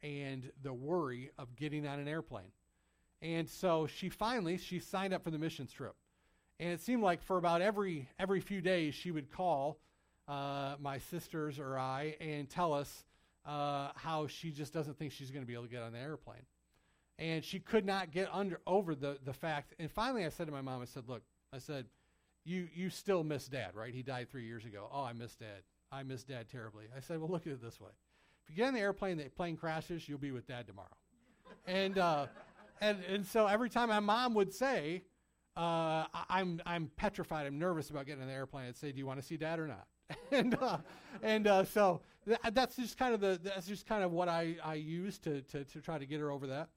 and 0.05 0.53
the 0.63 0.73
worry 0.73 1.31
of 1.39 1.57
getting 1.57 1.87
on 1.87 1.99
an 1.99 2.07
airplane. 2.07 2.53
And 3.23 3.49
so 3.49 3.87
she 3.87 4.11
finally 4.11 4.59
she 4.59 4.79
signed 4.79 5.15
up 5.15 5.25
for 5.25 5.31
the 5.31 5.39
mission 5.39 5.67
trip. 5.67 5.97
And 6.61 6.71
it 6.71 6.81
seemed 6.81 7.03
like 7.03 7.23
for 7.23 7.39
about 7.39 7.63
every 7.63 8.09
every 8.19 8.41
few 8.41 8.61
days 8.61 8.95
she 8.95 9.11
would 9.11 9.33
call 9.33 9.79
uh, 10.29 10.77
my 10.79 10.99
sisters 10.99 11.59
or 11.59 11.79
I 11.79 12.17
and 12.21 12.49
tell 12.49 12.75
us 12.75 13.05
uh, 13.47 13.89
how 13.97 14.27
she 14.27 14.51
just 14.51 14.73
doesn't 14.73 14.99
think 14.99 15.13
she's 15.13 15.31
going 15.31 15.43
to 15.43 15.47
be 15.47 15.55
able 15.55 15.65
to 15.65 15.71
get 15.71 15.83
on 15.83 15.93
the 15.93 15.99
airplane. 15.99 16.45
And 17.19 17.45
she 17.45 17.61
could 17.61 17.87
not 17.87 18.11
get 18.11 18.29
under 18.33 18.61
over 18.67 18.95
the, 18.95 19.19
the 19.25 19.33
fact. 19.33 19.75
And 19.79 19.91
finally, 19.91 20.25
I 20.25 20.29
said 20.29 20.47
to 20.47 20.53
my 20.53 20.61
mom, 20.61 20.83
I 20.83 20.87
said, 20.87 21.05
Look, 21.09 21.23
I 21.53 21.59
said, 21.59 21.87
you, 22.45 22.69
you 22.75 22.91
still 22.91 23.25
miss 23.25 23.49
dad, 23.49 23.71
right? 23.75 23.95
He 23.95 24.03
died 24.03 24.29
three 24.31 24.45
years 24.45 24.67
ago. 24.67 24.89
Oh, 24.93 25.03
I 25.03 25.13
miss 25.15 25.35
dad. 25.35 25.63
I 25.91 26.03
miss 26.03 26.25
dad 26.25 26.49
terribly. 26.51 26.85
I 26.95 27.01
said, 27.01 27.21
Well, 27.21 27.31
look 27.31 27.47
at 27.47 27.53
it 27.53 27.63
this 27.63 27.81
way. 27.81 27.91
If 28.45 28.51
you 28.51 28.57
get 28.57 28.69
on 28.69 28.75
the 28.75 28.81
airplane, 28.81 29.17
the 29.17 29.25
plane 29.25 29.57
crashes, 29.57 30.09
you'll 30.09 30.19
be 30.19 30.31
with 30.31 30.47
dad 30.47 30.67
tomorrow. 30.67 30.89
and, 31.67 31.99
uh, 31.99 32.27
and, 32.81 32.99
and 33.09 33.27
so 33.27 33.47
every 33.47 33.71
time 33.71 33.89
my 33.89 34.01
mom 34.01 34.35
would 34.35 34.53
say, 34.53 35.03
uh, 35.57 36.05
I'm, 36.29 36.61
I'm 36.67 36.91
petrified, 36.97 37.47
I'm 37.47 37.59
nervous 37.59 37.91
about 37.91 38.07
getting 38.07 38.23
on 38.23 38.29
the 38.29 38.35
airplane, 38.35 38.67
I'd 38.69 38.77
say, 38.77 38.93
Do 38.93 38.99
you 38.99 39.07
want 39.07 39.21
to 39.21 39.27
see 39.27 39.37
dad 39.37 39.59
or 39.59 39.67
not? 39.67 39.87
and 40.31 40.55
uh, 40.61 40.79
and 41.23 41.47
uh, 41.47 41.65
so 41.65 42.01
th- 42.27 42.39
that's 42.53 42.77
just 42.77 42.99
kind 42.99 43.15
of 43.15 43.21
the 43.21 43.41
that's 43.43 43.67
just 43.67 43.87
kind 43.87 44.05
of 44.05 44.13
what 44.13 44.29
I 44.29 44.57
I 44.63 44.75
used 44.75 45.23
to, 45.25 45.41
to 45.43 45.65
to 45.65 45.81
try 45.81 45.99
to 45.99 46.07
get 46.07 46.21
her 46.21 46.31
over 46.31 46.47
that. 46.49 46.69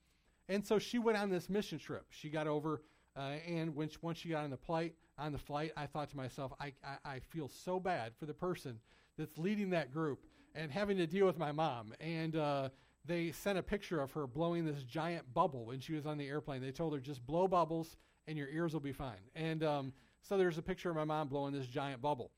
And 0.49 0.65
so 0.65 0.79
she 0.79 0.97
went 0.97 1.17
on 1.17 1.29
this 1.29 1.49
mission 1.49 1.77
trip. 1.77 2.05
She 2.09 2.29
got 2.29 2.47
over, 2.47 2.81
uh, 3.17 3.33
and 3.45 3.75
when 3.75 3.89
she, 3.89 3.97
once 4.01 4.19
she 4.19 4.29
got 4.29 4.45
on 4.45 4.49
the 4.49 4.57
flight, 4.57 4.95
on 5.17 5.33
the 5.33 5.37
flight, 5.37 5.73
I 5.75 5.87
thought 5.87 6.09
to 6.11 6.17
myself, 6.17 6.53
I, 6.59 6.71
I 6.83 7.15
I 7.15 7.19
feel 7.19 7.49
so 7.49 7.79
bad 7.79 8.13
for 8.17 8.25
the 8.25 8.33
person 8.33 8.79
that's 9.17 9.37
leading 9.37 9.71
that 9.71 9.91
group 9.91 10.25
and 10.57 10.71
having 10.71 10.97
to 10.97 11.07
deal 11.07 11.25
with 11.25 11.37
my 11.37 11.51
mom. 11.51 11.93
And 11.99 12.35
uh, 12.35 12.69
they 13.05 13.31
sent 13.31 13.57
a 13.57 13.63
picture 13.63 14.01
of 14.01 14.11
her 14.11 14.27
blowing 14.27 14.65
this 14.65 14.83
giant 14.83 15.33
bubble 15.33 15.65
when 15.65 15.79
she 15.79 15.93
was 15.93 16.05
on 16.05 16.17
the 16.17 16.27
airplane. 16.27 16.61
They 16.61 16.71
told 16.71 16.93
her 16.93 16.99
just 16.99 17.25
blow 17.25 17.47
bubbles 17.47 17.95
and 18.27 18.37
your 18.37 18.49
ears 18.49 18.73
will 18.73 18.81
be 18.81 18.91
fine. 18.91 19.21
And 19.35 19.63
um, 19.63 19.93
so 20.21 20.37
there's 20.37 20.57
a 20.57 20.61
picture 20.61 20.89
of 20.89 20.95
my 20.95 21.05
mom 21.05 21.29
blowing 21.29 21.53
this 21.53 21.67
giant 21.67 22.01
bubble 22.01 22.31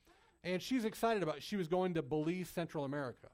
and 0.43 0.61
she's 0.61 0.85
excited 0.85 1.23
about 1.23 1.37
it. 1.37 1.43
She 1.43 1.55
was 1.55 1.67
going 1.67 1.93
to 1.95 2.01
Belize, 2.01 2.49
Central 2.49 2.85
America. 2.85 3.27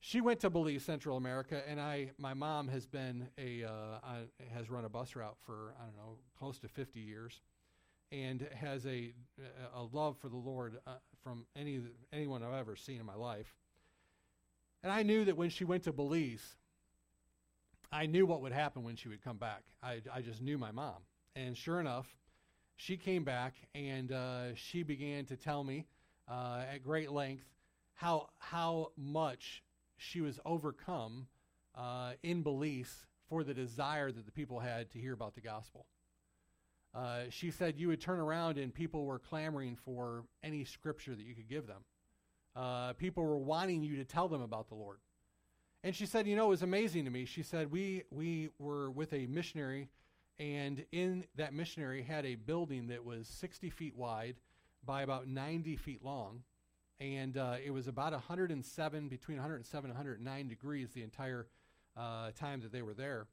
She 0.00 0.20
went 0.20 0.40
to 0.40 0.50
Belize, 0.50 0.84
Central 0.84 1.16
America, 1.16 1.62
and 1.66 1.80
I, 1.80 2.10
my 2.18 2.34
mom 2.34 2.68
has 2.68 2.86
been 2.86 3.28
a, 3.38 3.64
uh, 3.64 3.98
has 4.54 4.68
run 4.68 4.84
a 4.84 4.88
bus 4.88 5.16
route 5.16 5.36
for 5.44 5.74
I 5.80 5.84
don't 5.84 5.96
know, 5.96 6.18
close 6.38 6.58
to 6.58 6.68
50 6.68 7.00
years, 7.00 7.40
and 8.12 8.46
has 8.54 8.86
a, 8.86 9.14
a 9.74 9.82
love 9.92 10.18
for 10.18 10.28
the 10.28 10.36
Lord 10.36 10.78
uh, 10.86 10.92
from 11.22 11.46
any 11.56 11.80
anyone 12.12 12.42
I've 12.42 12.52
ever 12.52 12.76
seen 12.76 13.00
in 13.00 13.06
my 13.06 13.14
life. 13.14 13.54
And 14.84 14.92
I 14.92 15.02
knew 15.02 15.24
that 15.24 15.36
when 15.38 15.48
she 15.48 15.64
went 15.64 15.84
to 15.84 15.92
Belize, 15.92 16.56
I 17.90 18.04
knew 18.04 18.26
what 18.26 18.42
would 18.42 18.52
happen 18.52 18.82
when 18.82 18.96
she 18.96 19.08
would 19.08 19.24
come 19.24 19.38
back. 19.38 19.62
I, 19.82 20.02
I 20.12 20.20
just 20.20 20.42
knew 20.42 20.58
my 20.58 20.72
mom, 20.72 20.98
and 21.34 21.56
sure 21.56 21.80
enough, 21.80 22.06
she 22.76 22.98
came 22.98 23.24
back 23.24 23.54
and 23.74 24.12
uh, 24.12 24.54
she 24.54 24.82
began 24.82 25.24
to 25.26 25.36
tell 25.36 25.64
me 25.64 25.86
uh, 26.28 26.64
at 26.70 26.82
great 26.82 27.10
length 27.10 27.46
how 27.94 28.28
how 28.38 28.90
much 28.96 29.62
she 29.96 30.20
was 30.20 30.38
overcome 30.44 31.28
uh, 31.76 32.12
in 32.22 32.42
Belize 32.42 33.06
for 33.30 33.42
the 33.42 33.54
desire 33.54 34.12
that 34.12 34.26
the 34.26 34.32
people 34.32 34.60
had 34.60 34.90
to 34.90 34.98
hear 34.98 35.14
about 35.14 35.34
the 35.34 35.40
gospel. 35.40 35.86
Uh, 36.92 37.22
she 37.30 37.50
said 37.50 37.78
you 37.78 37.88
would 37.88 38.02
turn 38.02 38.20
around 38.20 38.58
and 38.58 38.74
people 38.74 39.06
were 39.06 39.18
clamoring 39.18 39.76
for 39.76 40.24
any 40.42 40.64
scripture 40.64 41.14
that 41.14 41.24
you 41.24 41.34
could 41.34 41.48
give 41.48 41.66
them. 41.66 41.84
Uh, 42.56 42.92
people 42.94 43.24
were 43.24 43.38
wanting 43.38 43.82
you 43.82 43.96
to 43.96 44.04
tell 44.04 44.28
them 44.28 44.42
about 44.42 44.68
the 44.68 44.74
Lord. 44.74 44.98
And 45.82 45.94
she 45.94 46.06
said, 46.06 46.26
you 46.26 46.34
know, 46.34 46.46
it 46.46 46.50
was 46.50 46.62
amazing 46.62 47.04
to 47.04 47.10
me. 47.10 47.26
She 47.26 47.42
said, 47.42 47.70
we, 47.70 48.04
we 48.10 48.48
were 48.58 48.90
with 48.90 49.12
a 49.12 49.26
missionary, 49.26 49.90
and 50.38 50.84
in 50.92 51.24
that 51.36 51.52
missionary 51.52 52.02
had 52.02 52.24
a 52.24 52.36
building 52.36 52.86
that 52.88 53.04
was 53.04 53.28
60 53.28 53.68
feet 53.70 53.94
wide 53.96 54.36
by 54.86 55.02
about 55.02 55.28
90 55.28 55.76
feet 55.76 56.04
long. 56.04 56.42
And 57.00 57.36
uh, 57.36 57.56
it 57.62 57.70
was 57.70 57.88
about 57.88 58.12
107, 58.12 59.08
between 59.08 59.36
107 59.36 59.90
and 59.90 59.98
109 59.98 60.48
degrees 60.48 60.90
the 60.94 61.02
entire 61.02 61.48
uh, 61.96 62.30
time 62.38 62.60
that 62.62 62.72
they 62.72 62.82
were 62.82 62.94
there. 62.94 63.26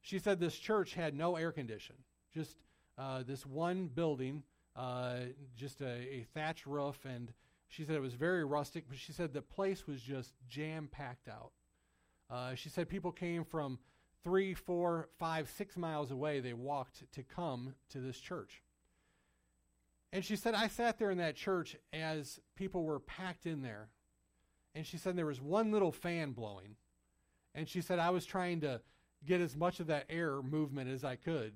She 0.00 0.18
said 0.18 0.40
this 0.40 0.56
church 0.56 0.94
had 0.94 1.14
no 1.14 1.36
air 1.36 1.52
condition, 1.52 1.96
just 2.32 2.56
uh, 2.96 3.22
this 3.26 3.44
one 3.44 3.88
building, 3.88 4.42
uh, 4.76 5.16
just 5.56 5.82
a, 5.82 5.84
a 5.86 6.26
thatched 6.32 6.66
roof. 6.66 6.98
And 7.04 7.32
she 7.70 7.84
said 7.84 7.94
it 7.94 8.02
was 8.02 8.14
very 8.14 8.44
rustic, 8.44 8.84
but 8.88 8.98
she 8.98 9.12
said 9.12 9.32
the 9.32 9.40
place 9.40 9.86
was 9.86 10.02
just 10.02 10.32
jam 10.48 10.88
packed 10.90 11.28
out. 11.28 11.52
Uh, 12.28 12.54
she 12.56 12.68
said 12.68 12.88
people 12.88 13.12
came 13.12 13.44
from 13.44 13.78
three, 14.24 14.54
four, 14.54 15.08
five, 15.18 15.48
six 15.48 15.76
miles 15.76 16.10
away. 16.10 16.40
They 16.40 16.52
walked 16.52 17.10
to 17.12 17.22
come 17.22 17.74
to 17.90 18.00
this 18.00 18.18
church. 18.18 18.62
And 20.12 20.24
she 20.24 20.34
said, 20.34 20.54
I 20.54 20.66
sat 20.66 20.98
there 20.98 21.12
in 21.12 21.18
that 21.18 21.36
church 21.36 21.76
as 21.92 22.40
people 22.56 22.82
were 22.82 22.98
packed 22.98 23.46
in 23.46 23.62
there. 23.62 23.88
And 24.74 24.84
she 24.84 24.96
said 24.96 25.14
there 25.14 25.26
was 25.26 25.40
one 25.40 25.70
little 25.70 25.92
fan 25.92 26.32
blowing. 26.32 26.74
And 27.54 27.68
she 27.68 27.80
said, 27.80 28.00
I 28.00 28.10
was 28.10 28.26
trying 28.26 28.60
to 28.62 28.80
get 29.24 29.40
as 29.40 29.56
much 29.56 29.78
of 29.78 29.86
that 29.86 30.06
air 30.10 30.42
movement 30.42 30.90
as 30.90 31.04
I 31.04 31.14
could 31.14 31.52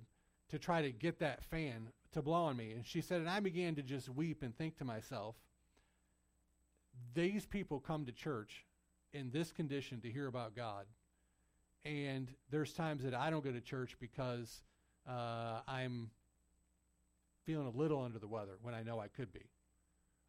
to 0.50 0.60
try 0.60 0.82
to 0.82 0.92
get 0.92 1.18
that 1.18 1.42
fan 1.42 1.88
to 2.12 2.22
blow 2.22 2.44
on 2.44 2.56
me. 2.56 2.70
And 2.70 2.86
she 2.86 3.00
said, 3.00 3.20
and 3.20 3.28
I 3.28 3.40
began 3.40 3.74
to 3.74 3.82
just 3.82 4.08
weep 4.08 4.44
and 4.44 4.56
think 4.56 4.78
to 4.78 4.84
myself, 4.84 5.34
these 7.14 7.46
people 7.46 7.80
come 7.80 8.04
to 8.06 8.12
church 8.12 8.64
in 9.12 9.30
this 9.30 9.52
condition 9.52 10.00
to 10.00 10.10
hear 10.10 10.26
about 10.26 10.54
God. 10.54 10.86
And 11.84 12.28
there's 12.50 12.72
times 12.72 13.04
that 13.04 13.14
I 13.14 13.30
don't 13.30 13.44
go 13.44 13.52
to 13.52 13.60
church 13.60 13.96
because 14.00 14.62
uh, 15.08 15.60
I'm 15.68 16.10
feeling 17.44 17.66
a 17.66 17.76
little 17.76 18.02
under 18.02 18.18
the 18.18 18.26
weather 18.26 18.58
when 18.62 18.74
I 18.74 18.82
know 18.82 18.98
I 18.98 19.08
could 19.08 19.32
be. 19.32 19.46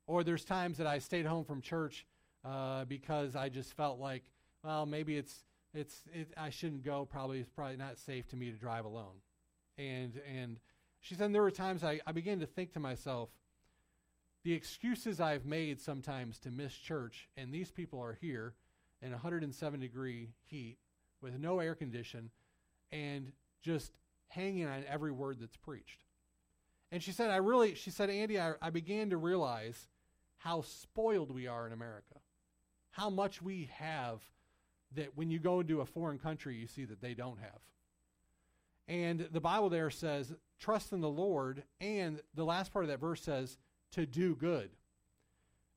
Or 0.07 0.23
there's 0.23 0.45
times 0.45 0.77
that 0.77 0.87
I 0.87 0.99
stayed 0.99 1.25
home 1.25 1.45
from 1.45 1.61
church 1.61 2.05
uh, 2.43 2.85
because 2.85 3.35
I 3.35 3.49
just 3.49 3.73
felt 3.73 3.99
like, 3.99 4.23
well, 4.63 4.85
maybe 4.85 5.17
it's 5.17 5.43
it's 5.73 6.01
it, 6.13 6.31
I 6.37 6.49
shouldn't 6.49 6.83
go. 6.83 7.05
Probably 7.05 7.39
it's 7.39 7.49
probably 7.49 7.77
not 7.77 7.97
safe 7.97 8.27
to 8.29 8.35
me 8.35 8.51
to 8.51 8.57
drive 8.57 8.85
alone. 8.85 9.21
And 9.77 10.21
and 10.31 10.59
she 10.99 11.15
said 11.15 11.33
there 11.33 11.41
were 11.41 11.51
times 11.51 11.83
I, 11.83 11.99
I 12.05 12.11
began 12.11 12.39
to 12.39 12.45
think 12.45 12.73
to 12.73 12.79
myself, 12.79 13.29
the 14.45 14.53
excuses 14.53 15.19
I've 15.19 15.47
made 15.47 15.81
sometimes 15.81 16.37
to 16.39 16.51
miss 16.51 16.75
church, 16.75 17.27
and 17.35 17.51
these 17.51 17.71
people 17.71 17.99
are 17.99 18.13
here 18.21 18.53
in 19.01 19.09
107 19.11 19.79
degree 19.79 20.29
heat 20.43 20.77
with 21.19 21.39
no 21.39 21.59
air 21.59 21.73
condition 21.73 22.29
and 22.91 23.31
just 23.63 23.91
hanging 24.27 24.67
on 24.67 24.83
every 24.87 25.11
word 25.11 25.37
that's 25.41 25.57
preached. 25.57 26.03
And 26.91 27.01
she 27.01 27.11
said, 27.11 27.31
I 27.31 27.37
really, 27.37 27.73
she 27.73 27.89
said, 27.89 28.11
Andy, 28.11 28.39
I, 28.39 28.53
I 28.61 28.69
began 28.69 29.09
to 29.09 29.17
realize 29.17 29.87
how 30.37 30.61
spoiled 30.61 31.31
we 31.31 31.47
are 31.47 31.65
in 31.65 31.73
America. 31.73 32.19
How 32.91 33.09
much 33.09 33.41
we 33.41 33.71
have 33.73 34.21
that 34.93 35.17
when 35.17 35.31
you 35.31 35.39
go 35.39 35.61
into 35.61 35.81
a 35.81 35.85
foreign 35.85 36.19
country, 36.19 36.55
you 36.55 36.67
see 36.67 36.85
that 36.85 37.01
they 37.01 37.15
don't 37.15 37.39
have. 37.39 37.61
And 38.87 39.27
the 39.31 39.41
Bible 39.41 39.69
there 39.69 39.89
says, 39.89 40.35
trust 40.59 40.93
in 40.93 41.01
the 41.01 41.09
Lord. 41.09 41.63
And 41.81 42.21
the 42.35 42.45
last 42.45 42.71
part 42.71 42.85
of 42.85 42.89
that 42.89 42.99
verse 42.99 43.23
says, 43.23 43.57
to 43.95 44.05
do 44.05 44.35
good. 44.35 44.69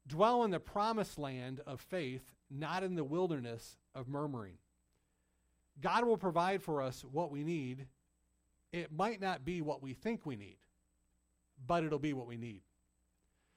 Dwell 0.07 0.45
in 0.45 0.51
the 0.51 0.61
promised 0.61 1.19
land 1.19 1.61
of 1.67 1.81
faith, 1.81 2.23
not 2.51 2.83
in 2.83 2.95
the 2.95 3.05
wilderness 3.05 3.77
of 3.95 4.09
murmuring. 4.09 4.59
God 5.81 6.05
will 6.05 6.17
provide 6.17 6.63
for 6.63 6.81
us 6.83 7.05
what 7.11 7.31
we 7.31 7.45
need. 7.45 7.87
It 8.73 8.93
might 8.93 9.21
not 9.21 9.45
be 9.45 9.61
what 9.61 9.83
we 9.83 9.93
think 9.93 10.25
we 10.25 10.37
need 10.37 10.57
but 11.67 11.85
it'll 11.85 11.99
be 11.99 12.13
what 12.13 12.27
we 12.27 12.37
need. 12.37 12.63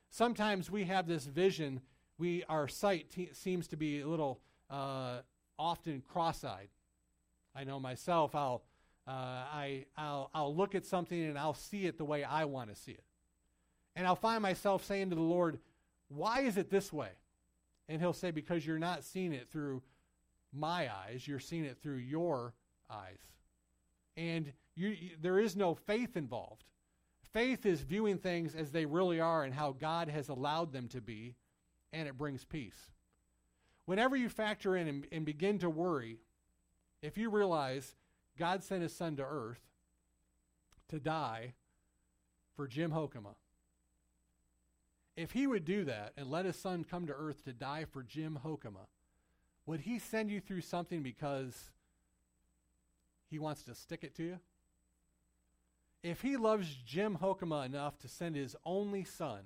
Sometimes 0.09 0.69
we 0.69 0.85
have 0.85 1.07
this 1.07 1.25
vision, 1.25 1.81
we 2.17 2.43
our 2.49 2.67
sight 2.67 3.09
t- 3.11 3.29
seems 3.33 3.67
to 3.69 3.77
be 3.77 4.01
a 4.01 4.07
little 4.07 4.41
uh, 4.69 5.19
often 5.57 6.01
cross-eyed. 6.01 6.69
I 7.55 7.63
know 7.63 7.79
myself. 7.79 8.35
I'll 8.35 8.63
uh, 9.07 9.11
I 9.11 9.85
I'll 9.97 10.29
I'll 10.33 10.55
look 10.55 10.75
at 10.75 10.85
something 10.85 11.21
and 11.21 11.37
I'll 11.37 11.53
see 11.53 11.85
it 11.85 11.97
the 11.97 12.05
way 12.05 12.23
I 12.23 12.45
want 12.45 12.69
to 12.69 12.75
see 12.75 12.91
it, 12.91 13.03
and 13.95 14.07
I'll 14.07 14.15
find 14.15 14.41
myself 14.41 14.85
saying 14.85 15.09
to 15.09 15.15
the 15.15 15.21
Lord, 15.21 15.59
"Why 16.09 16.41
is 16.41 16.57
it 16.57 16.69
this 16.69 16.91
way?" 16.91 17.11
And 17.87 18.01
He'll 18.01 18.13
say, 18.13 18.31
"Because 18.31 18.65
you're 18.65 18.79
not 18.79 19.03
seeing 19.03 19.33
it 19.33 19.49
through 19.49 19.81
my 20.53 20.93
eyes. 20.93 21.27
You're 21.27 21.39
seeing 21.39 21.65
it 21.65 21.77
through 21.81 21.97
your 21.97 22.53
eyes, 22.89 23.19
and 24.17 24.51
you, 24.75 24.95
there 25.21 25.39
is 25.39 25.55
no 25.55 25.75
faith 25.75 26.17
involved. 26.17 26.65
Faith 27.31 27.65
is 27.65 27.81
viewing 27.81 28.17
things 28.17 28.55
as 28.55 28.71
they 28.71 28.85
really 28.85 29.19
are 29.19 29.43
and 29.43 29.53
how 29.53 29.71
God 29.71 30.09
has 30.09 30.27
allowed 30.27 30.73
them 30.73 30.89
to 30.89 30.99
be, 30.99 31.35
and 31.93 32.07
it 32.07 32.17
brings 32.17 32.43
peace. 32.43 32.91
Whenever 33.85 34.15
you 34.15 34.27
factor 34.27 34.75
in 34.75 34.87
and, 34.87 35.07
and 35.11 35.25
begin 35.25 35.57
to 35.59 35.69
worry, 35.69 36.19
if 37.01 37.17
you 37.17 37.29
realize 37.29 37.95
God 38.37 38.63
sent 38.63 38.81
his 38.81 38.93
son 38.93 39.15
to 39.15 39.23
earth 39.23 39.61
to 40.89 40.99
die 40.99 41.53
for 42.55 42.67
Jim 42.67 42.91
Hokema, 42.91 43.35
if 45.15 45.31
he 45.31 45.47
would 45.47 45.65
do 45.65 45.83
that 45.85 46.13
and 46.17 46.29
let 46.29 46.45
his 46.45 46.55
son 46.55 46.83
come 46.83 47.07
to 47.07 47.13
earth 47.13 47.43
to 47.45 47.53
die 47.53 47.85
for 47.85 48.03
Jim 48.03 48.39
Hokema, 48.45 48.87
would 49.65 49.81
he 49.81 49.99
send 49.99 50.31
you 50.31 50.39
through 50.39 50.61
something 50.61 51.03
because 51.03 51.71
he 53.29 53.39
wants 53.39 53.63
to 53.63 53.75
stick 53.75 54.03
it 54.03 54.15
to 54.15 54.23
you? 54.23 54.39
If 56.03 56.21
he 56.21 56.35
loves 56.37 56.75
Jim 56.85 57.17
Hokema 57.21 57.65
enough 57.65 57.99
to 57.99 58.07
send 58.07 58.35
his 58.35 58.55
only 58.65 59.03
son 59.03 59.41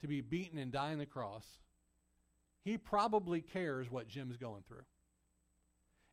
to 0.00 0.08
be 0.08 0.20
beaten 0.20 0.58
and 0.58 0.72
die 0.72 0.92
on 0.92 0.98
the 0.98 1.06
cross, 1.06 1.46
he 2.64 2.78
probably 2.78 3.40
cares 3.40 3.90
what 3.90 4.08
Jim's 4.08 4.36
going 4.36 4.62
through. 4.66 4.84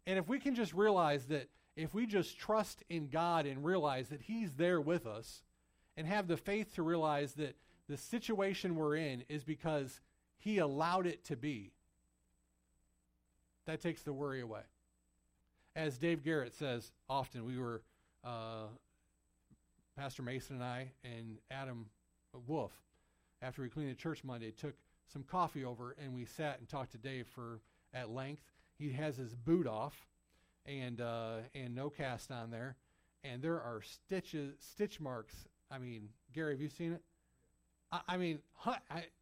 And 0.05 0.17
if 0.17 0.27
we 0.27 0.39
can 0.39 0.55
just 0.55 0.73
realize 0.73 1.25
that 1.25 1.49
if 1.77 1.93
we 1.93 2.07
just 2.07 2.37
trust 2.37 2.83
in 2.89 3.07
God 3.07 3.45
and 3.45 3.63
realize 3.63 4.09
that 4.09 4.23
He's 4.23 4.53
there 4.53 4.81
with 4.81 5.05
us 5.05 5.43
and 5.95 6.07
have 6.07 6.27
the 6.27 6.37
faith 6.37 6.73
to 6.75 6.83
realize 6.83 7.33
that 7.33 7.55
the 7.87 7.97
situation 7.97 8.75
we're 8.75 8.95
in 8.95 9.23
is 9.29 9.43
because 9.43 10.01
He 10.37 10.59
allowed 10.59 11.07
it 11.07 11.25
to 11.25 11.35
be, 11.35 11.71
that 13.65 13.81
takes 13.81 14.03
the 14.03 14.13
worry 14.13 14.41
away. 14.41 14.61
As 15.75 15.97
Dave 15.97 16.23
Garrett 16.23 16.55
says 16.55 16.91
often, 17.09 17.45
we 17.45 17.57
were, 17.59 17.81
uh, 18.23 18.67
Pastor 19.97 20.21
Mason 20.21 20.57
and 20.57 20.63
I 20.63 20.91
and 21.03 21.37
Adam 21.49 21.87
Wolf, 22.47 22.71
after 23.41 23.61
we 23.61 23.69
cleaned 23.69 23.91
the 23.91 23.95
church 23.95 24.23
Monday, 24.23 24.51
took 24.51 24.75
some 25.11 25.23
coffee 25.23 25.65
over 25.65 25.95
and 26.01 26.13
we 26.13 26.25
sat 26.25 26.59
and 26.59 26.67
talked 26.67 26.91
to 26.91 26.97
Dave 26.97 27.27
for 27.27 27.61
at 27.93 28.09
length. 28.09 28.43
He 28.77 28.91
has 28.91 29.17
his 29.17 29.33
boot 29.33 29.65
off 29.65 30.07
and 30.65 31.01
uh, 31.01 31.37
and 31.55 31.73
no 31.73 31.89
cast 31.89 32.31
on 32.31 32.51
there, 32.51 32.75
and 33.23 33.41
there 33.41 33.59
are 33.59 33.81
stitches, 33.81 34.55
stitch 34.59 34.99
marks. 34.99 35.47
I 35.71 35.79
mean, 35.79 36.09
Gary, 36.33 36.53
have 36.53 36.61
you 36.61 36.69
seen 36.69 36.93
it? 36.93 37.01
I, 37.91 38.17
mean, 38.17 38.39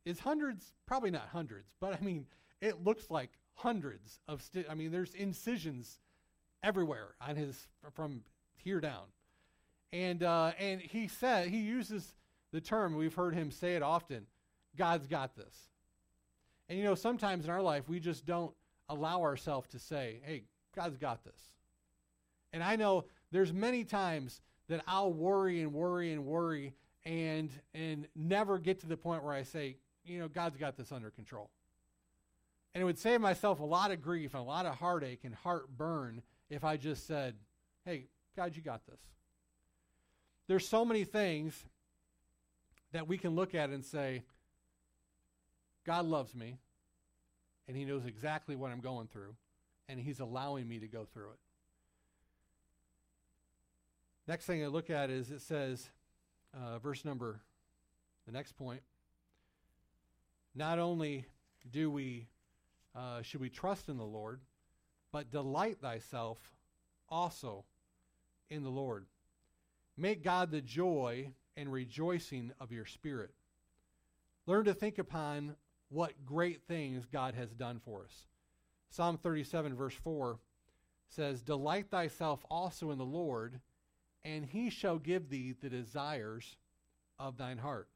it's 0.05 0.19
hundreds, 0.19 0.74
probably 0.86 1.12
not 1.12 1.29
hundreds, 1.31 1.72
but 1.79 1.93
I 1.93 2.03
mean, 2.03 2.25
it 2.62 2.84
looks 2.84 3.10
like 3.10 3.29
hundreds 3.53 4.19
of 4.27 4.41
stitch. 4.41 4.65
I 4.69 4.74
mean, 4.74 4.91
there's 4.91 5.13
incisions 5.13 6.00
everywhere 6.63 7.15
on 7.22 7.36
his 7.36 7.67
from 7.93 8.22
here 8.57 8.79
down, 8.79 9.03
and 9.93 10.24
uh, 10.24 10.51
and 10.60 10.81
he 10.81 11.07
said 11.07 11.50
he 11.50 11.60
uses 11.60 12.15
the 12.51 12.62
term 12.62 12.95
we've 12.95 13.13
heard 13.13 13.36
him 13.36 13.51
say 13.51 13.75
it 13.75 13.84
often. 13.84 14.25
God's 14.75 15.05
got 15.05 15.36
this, 15.36 15.55
and 16.67 16.77
you 16.79 16.84
know 16.84 16.95
sometimes 16.95 17.45
in 17.45 17.51
our 17.51 17.62
life 17.62 17.88
we 17.88 18.00
just 18.00 18.25
don't 18.25 18.53
allow 18.89 19.22
ourselves 19.22 19.69
to 19.69 19.79
say, 19.79 20.22
"Hey, 20.25 20.45
God's 20.75 20.98
got 20.98 21.24
this. 21.24 21.39
And 22.53 22.63
I 22.63 22.75
know 22.75 23.05
there's 23.31 23.53
many 23.53 23.84
times 23.84 24.41
that 24.67 24.81
I'll 24.88 25.13
worry 25.13 25.62
and 25.62 25.74
worry 25.74 26.12
and 26.12 26.25
worry 26.25 26.74
and 27.05 27.50
and 27.74 28.07
never 28.15 28.57
get 28.57 28.79
to 28.81 28.88
the 28.88 28.97
point 28.97 29.24
where 29.24 29.33
I 29.33 29.43
say, 29.43 29.77
you 30.03 30.19
know, 30.19 30.27
God's 30.27 30.57
got 30.57 30.77
this 30.77 30.91
under 30.91 31.09
control. 31.09 31.50
And 32.74 32.81
it 32.81 32.85
would 32.85 33.00
save 33.00 33.21
myself 33.21 33.59
a 33.59 33.65
lot 33.65 33.91
of 33.91 34.01
grief 34.01 34.33
and 34.33 34.41
a 34.41 34.45
lot 34.45 34.65
of 34.65 34.75
heartache 34.75 35.21
and 35.24 35.33
heartburn 35.33 36.21
if 36.50 36.63
I 36.63 36.77
just 36.77 37.07
said, 37.07 37.35
"Hey, 37.85 38.07
God, 38.35 38.55
you 38.55 38.62
got 38.62 38.85
this." 38.85 39.00
There's 40.47 40.67
so 40.67 40.85
many 40.85 41.03
things 41.05 41.63
that 42.91 43.07
we 43.07 43.17
can 43.17 43.35
look 43.35 43.55
at 43.55 43.69
and 43.69 43.83
say, 43.83 44.24
God 45.85 46.05
loves 46.05 46.35
me 46.35 46.57
and 47.67 47.75
he 47.75 47.85
knows 47.85 48.05
exactly 48.05 48.55
what 48.55 48.71
I'm 48.71 48.81
going 48.81 49.07
through 49.07 49.35
and 49.88 50.00
He's 50.00 50.19
allowing 50.19 50.67
me 50.67 50.79
to 50.79 50.88
go 50.88 51.05
through 51.05 51.29
it. 51.29 51.39
Next 54.27 54.45
thing 54.45 54.63
I 54.63 54.67
look 54.67 54.89
at 54.89 55.09
is 55.09 55.29
it 55.31 55.41
says, 55.41 55.89
uh, 56.55 56.79
verse 56.79 57.05
number, 57.05 57.41
the 58.25 58.31
next 58.31 58.53
point. 58.53 58.81
Not 60.55 60.79
only 60.79 61.25
do 61.71 61.91
we 61.91 62.27
uh, 62.95 63.21
should 63.21 63.41
we 63.41 63.50
trust 63.50 63.89
in 63.89 63.97
the 63.97 64.03
Lord, 64.03 64.39
but 65.11 65.31
delight 65.31 65.79
thyself 65.81 66.37
also 67.09 67.65
in 68.50 68.63
the 68.63 68.70
Lord. 68.70 69.05
Make 69.98 70.24
God 70.24 70.51
the 70.51 70.61
joy 70.61 71.31
and 71.57 71.72
rejoicing 71.72 72.51
of 72.59 72.72
your 72.72 72.85
spirit. 72.85 73.31
Learn 74.46 74.65
to 74.65 74.74
think 74.74 74.98
upon 74.98 75.55
what 75.89 76.25
great 76.25 76.61
things 76.68 77.05
God 77.05 77.35
has 77.35 77.51
done 77.51 77.79
for 77.83 78.03
us. 78.03 78.27
Psalm 78.89 79.18
37, 79.18 79.75
verse 79.75 79.96
4 79.96 80.39
says, 81.09 81.41
Delight 81.41 81.89
thyself 81.89 82.46
also 82.50 82.91
in 82.91 82.98
the 82.98 83.05
Lord, 83.05 83.59
and 84.25 84.44
he 84.44 84.70
shall 84.72 84.98
give 84.98 85.29
thee 85.29 85.53
the 85.61 85.70
desires 85.70 86.57
of 87.20 87.38
thine 87.38 87.59
heart. 87.59 87.88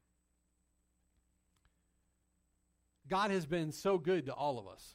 God 3.08 3.32
has 3.32 3.44
been 3.44 3.72
so 3.72 3.98
good 3.98 4.26
to 4.26 4.32
all 4.32 4.58
of 4.58 4.68
us. 4.68 4.94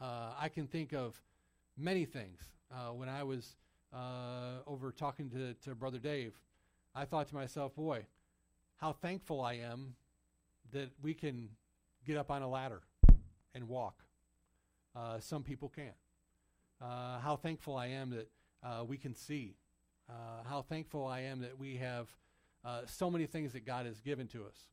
Uh, 0.00 0.30
I 0.40 0.48
can 0.48 0.68
think 0.68 0.94
of 0.94 1.20
many 1.76 2.04
things. 2.04 2.40
Uh, 2.72 2.92
when 2.92 3.08
I 3.08 3.24
was 3.24 3.56
uh, 3.92 4.60
over 4.66 4.92
talking 4.92 5.28
to, 5.30 5.54
to 5.68 5.74
Brother 5.74 5.98
Dave, 5.98 6.34
I 6.94 7.04
thought 7.04 7.26
to 7.28 7.34
myself, 7.34 7.74
boy, 7.74 8.06
how 8.76 8.92
thankful 8.92 9.40
I 9.40 9.54
am 9.54 9.96
that 10.70 10.90
we 11.02 11.14
can 11.14 11.48
get 12.06 12.16
up 12.16 12.30
on 12.30 12.42
a 12.42 12.48
ladder 12.48 12.82
and 13.54 13.68
walk. 13.68 14.04
Uh, 14.94 15.18
some 15.18 15.42
people 15.42 15.72
can't. 15.74 15.96
Uh, 16.80 17.18
how 17.18 17.34
thankful 17.34 17.76
I 17.76 17.86
am 17.88 18.10
that 18.10 18.30
uh, 18.62 18.84
we 18.84 18.96
can 18.96 19.14
see. 19.14 19.56
Uh, 20.08 20.42
how 20.48 20.62
thankful 20.62 21.06
I 21.06 21.20
am 21.20 21.40
that 21.40 21.58
we 21.58 21.76
have 21.76 22.08
uh, 22.64 22.80
so 22.86 23.10
many 23.10 23.26
things 23.26 23.52
that 23.52 23.66
God 23.66 23.86
has 23.86 24.00
given 24.00 24.26
to 24.28 24.44
us. 24.44 24.68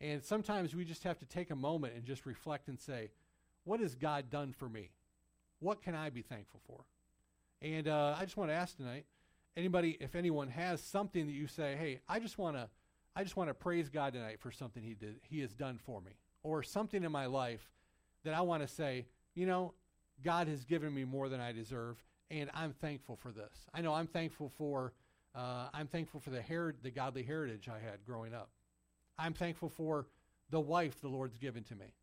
And 0.00 0.24
sometimes 0.24 0.74
we 0.74 0.84
just 0.84 1.04
have 1.04 1.18
to 1.18 1.26
take 1.26 1.50
a 1.50 1.56
moment 1.56 1.94
and 1.94 2.04
just 2.04 2.26
reflect 2.26 2.68
and 2.68 2.80
say, 2.80 3.10
what 3.64 3.80
has 3.80 3.94
God 3.94 4.30
done 4.30 4.52
for 4.52 4.68
me? 4.68 4.90
What 5.60 5.82
can 5.82 5.94
I 5.94 6.10
be 6.10 6.22
thankful 6.22 6.60
for? 6.66 6.84
And 7.60 7.86
uh, 7.86 8.16
I 8.18 8.24
just 8.24 8.36
want 8.36 8.50
to 8.50 8.54
ask 8.54 8.76
tonight, 8.76 9.04
anybody, 9.56 9.96
if 10.00 10.16
anyone 10.16 10.48
has 10.48 10.82
something 10.82 11.26
that 11.26 11.32
you 11.32 11.46
say, 11.46 11.76
hey, 11.78 12.00
I 12.08 12.18
just 12.18 12.38
want 12.38 12.56
to, 12.56 12.68
I 13.14 13.22
just 13.22 13.36
want 13.36 13.50
to 13.50 13.54
praise 13.54 13.88
God 13.88 14.14
tonight 14.14 14.40
for 14.40 14.50
something 14.50 14.82
He 14.82 14.94
did, 14.94 15.20
He 15.22 15.40
has 15.40 15.54
done 15.54 15.78
for 15.78 16.00
me, 16.00 16.12
or 16.42 16.62
something 16.62 17.04
in 17.04 17.12
my 17.12 17.26
life 17.26 17.70
that 18.24 18.34
I 18.34 18.40
want 18.40 18.62
to 18.62 18.68
say, 18.68 19.06
you 19.34 19.46
know, 19.46 19.74
God 20.24 20.48
has 20.48 20.64
given 20.64 20.92
me 20.92 21.04
more 21.04 21.28
than 21.28 21.40
I 21.40 21.52
deserve, 21.52 22.02
and 22.32 22.50
I'm 22.54 22.72
thankful 22.72 23.16
for 23.16 23.30
this. 23.30 23.52
I 23.74 23.82
know 23.82 23.92
I'm 23.92 24.06
thankful 24.06 24.50
for 24.56 24.92
uh, 25.34 25.68
I'm 25.72 25.86
thankful 25.86 26.20
for 26.20 26.30
the 26.30 26.42
her- 26.42 26.74
the 26.82 26.90
godly 26.90 27.22
heritage 27.22 27.68
I 27.68 27.78
had 27.78 28.04
growing 28.04 28.34
up. 28.34 28.50
I'm 29.18 29.34
thankful 29.34 29.68
for 29.68 30.06
the 30.50 30.60
wife 30.60 31.00
the 31.00 31.08
Lord's 31.08 31.36
given 31.36 31.62
to 31.64 31.74
me. 31.74 31.94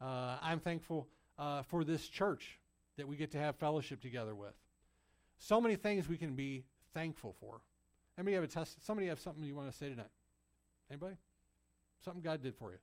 Uh, 0.00 0.36
I'm 0.40 0.60
thankful 0.60 1.08
uh, 1.38 1.62
for 1.62 1.84
this 1.84 2.06
church 2.06 2.58
that 2.98 3.08
we 3.08 3.16
get 3.16 3.32
to 3.32 3.38
have 3.38 3.56
fellowship 3.56 4.00
together 4.00 4.34
with. 4.34 4.54
So 5.38 5.60
many 5.60 5.76
things 5.76 6.08
we 6.08 6.16
can 6.16 6.34
be 6.34 6.64
thankful 6.94 7.34
for. 7.40 7.60
Anybody 8.18 8.34
have 8.34 8.44
a 8.44 8.48
test? 8.48 8.84
Somebody 8.86 9.08
have 9.08 9.20
something 9.20 9.44
you 9.44 9.54
want 9.54 9.70
to 9.70 9.76
say 9.76 9.88
tonight? 9.88 10.06
Anybody? 10.90 11.16
Something 12.04 12.22
God 12.22 12.42
did 12.42 12.54
for 12.54 12.70
you? 12.70 12.78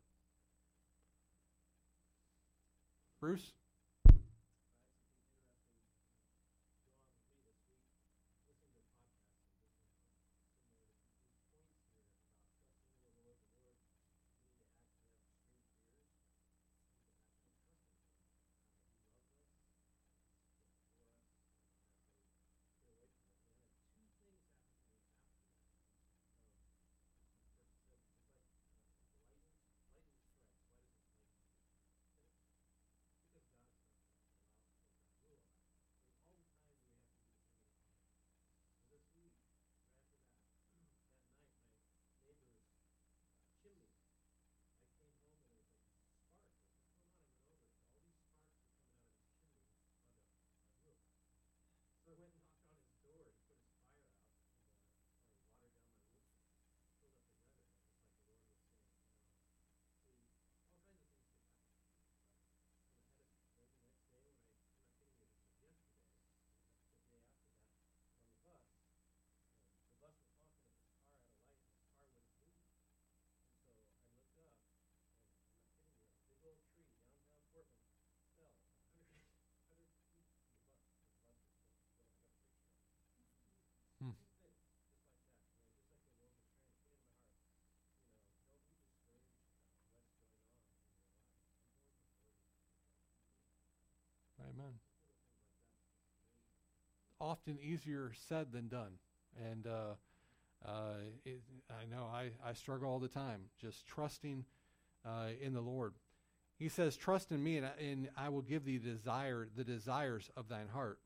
Bruce? 3.20 3.54
Often 97.24 97.58
easier 97.62 98.12
said 98.28 98.52
than 98.52 98.68
done. 98.68 98.94
And 99.50 99.66
uh, 99.66 99.96
uh, 100.68 100.96
it, 101.26 101.42
I 101.70 101.86
know 101.94 102.04
I, 102.04 102.32
I 102.46 102.54
struggle 102.54 102.90
all 102.90 103.00
the 103.00 103.08
time 103.08 103.42
just 103.60 103.88
trusting 103.88 104.46
uh, 105.06 105.28
in 105.42 105.54
the 105.54 105.62
Lord. 105.62 105.94
He 106.60 106.70
says, 106.70 106.96
"Trust 106.96 107.32
in 107.32 107.44
me, 107.44 107.58
and 107.58 107.66
I, 107.66 107.72
and 107.82 108.10
I 108.16 108.30
will 108.30 108.42
give 108.42 108.64
thee 108.64 108.78
desire 108.78 109.48
the 109.56 109.64
desires 109.64 110.30
of 110.38 110.50
thine 110.50 110.68
heart." 110.72 111.00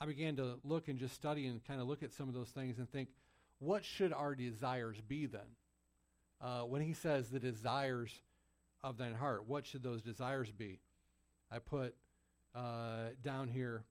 I 0.00 0.06
began 0.06 0.34
to 0.36 0.58
look 0.64 0.88
and 0.88 0.98
just 0.98 1.14
study 1.14 1.46
and 1.46 1.64
kind 1.64 1.80
of 1.80 1.86
look 1.86 2.02
at 2.02 2.12
some 2.12 2.28
of 2.28 2.34
those 2.34 2.48
things 2.48 2.78
and 2.78 2.90
think, 2.90 3.10
what 3.60 3.84
should 3.84 4.12
our 4.12 4.34
desires 4.34 5.00
be 5.00 5.26
then? 5.26 5.42
Uh, 6.40 6.62
when 6.62 6.82
he 6.82 6.92
says 6.92 7.28
the 7.28 7.38
desires 7.38 8.10
of 8.82 8.98
thine 8.98 9.14
heart, 9.14 9.46
what 9.46 9.64
should 9.64 9.84
those 9.84 10.02
desires 10.02 10.50
be? 10.50 10.80
I 11.52 11.60
put 11.60 11.94
uh, 12.52 13.10
down 13.22 13.46
here, 13.46 13.84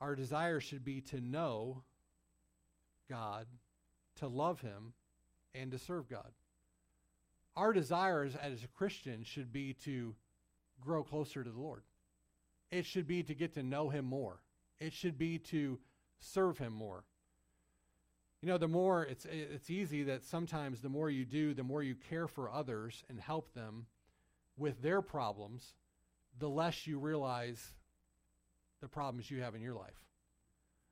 our 0.00 0.14
desire 0.14 0.60
should 0.60 0.84
be 0.84 1.00
to 1.02 1.20
know 1.20 1.82
God, 3.08 3.46
to 4.16 4.28
love 4.28 4.60
Him, 4.60 4.92
and 5.54 5.70
to 5.70 5.78
serve 5.78 6.08
God. 6.08 6.30
Our 7.56 7.72
desires 7.72 8.36
as 8.36 8.62
a 8.62 8.68
Christian 8.68 9.24
should 9.24 9.52
be 9.52 9.72
to 9.84 10.14
grow 10.80 11.02
closer 11.02 11.42
to 11.42 11.50
the 11.50 11.58
Lord. 11.58 11.82
It 12.70 12.84
should 12.84 13.06
be 13.06 13.22
to 13.22 13.34
get 13.34 13.54
to 13.54 13.62
know 13.62 13.88
Him 13.88 14.04
more. 14.04 14.40
It 14.78 14.92
should 14.92 15.16
be 15.16 15.38
to 15.38 15.78
serve 16.18 16.58
Him 16.58 16.72
more. 16.72 17.04
You 18.42 18.48
know, 18.48 18.58
the 18.58 18.68
more 18.68 19.04
it's 19.04 19.24
it's 19.24 19.70
easy 19.70 20.02
that 20.04 20.22
sometimes 20.22 20.80
the 20.80 20.90
more 20.90 21.08
you 21.08 21.24
do, 21.24 21.54
the 21.54 21.62
more 21.62 21.82
you 21.82 21.94
care 21.94 22.28
for 22.28 22.50
others 22.50 23.02
and 23.08 23.18
help 23.18 23.54
them 23.54 23.86
with 24.58 24.82
their 24.82 25.00
problems, 25.00 25.74
the 26.38 26.48
less 26.48 26.86
you 26.86 26.98
realize 26.98 27.72
the 28.80 28.88
problems 28.88 29.30
you 29.30 29.42
have 29.42 29.54
in 29.54 29.62
your 29.62 29.74
life. 29.74 30.04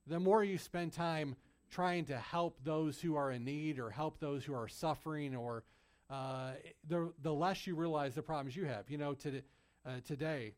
The 0.06 0.20
more 0.20 0.44
you 0.44 0.58
spend 0.58 0.92
time 0.92 1.36
trying 1.70 2.04
to 2.06 2.16
help 2.16 2.58
those 2.62 3.00
who 3.00 3.16
are 3.16 3.32
in 3.32 3.44
need 3.44 3.78
or 3.78 3.90
help 3.90 4.20
those 4.20 4.44
who 4.44 4.54
are 4.54 4.68
suffering, 4.68 5.34
or 5.34 5.64
uh, 6.10 6.52
the, 6.88 7.12
the 7.22 7.32
less 7.32 7.66
you 7.66 7.74
realize 7.74 8.14
the 8.14 8.22
problems 8.22 8.54
you 8.54 8.64
have. 8.66 8.88
You 8.90 8.98
know, 8.98 9.14
to, 9.14 9.42
uh, 9.84 9.90
today, 10.06 10.54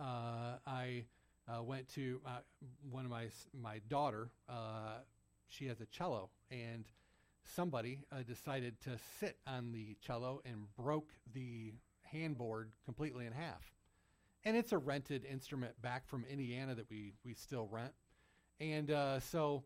uh, 0.00 0.56
I 0.66 1.04
uh, 1.48 1.62
went 1.62 1.88
to 1.94 2.20
uh, 2.24 2.38
one 2.90 3.04
of 3.04 3.10
my, 3.10 3.26
my 3.52 3.80
daughter, 3.88 4.30
uh, 4.48 4.98
she 5.48 5.66
has 5.66 5.80
a 5.80 5.86
cello, 5.86 6.30
and 6.50 6.84
somebody 7.44 8.00
decided 8.26 8.80
to 8.82 8.90
sit 9.18 9.36
on 9.46 9.72
the 9.72 9.96
cello 10.00 10.40
and 10.44 10.66
broke 10.78 11.10
the 11.34 11.72
handboard 12.14 12.66
completely 12.84 13.26
in 13.26 13.32
half. 13.32 13.72
And 14.44 14.56
it's 14.56 14.72
a 14.72 14.78
rented 14.78 15.24
instrument 15.24 15.80
back 15.82 16.08
from 16.08 16.24
Indiana 16.24 16.74
that 16.74 16.88
we, 16.90 17.12
we 17.24 17.34
still 17.34 17.68
rent. 17.70 17.92
And 18.58 18.90
uh, 18.90 19.20
so 19.20 19.64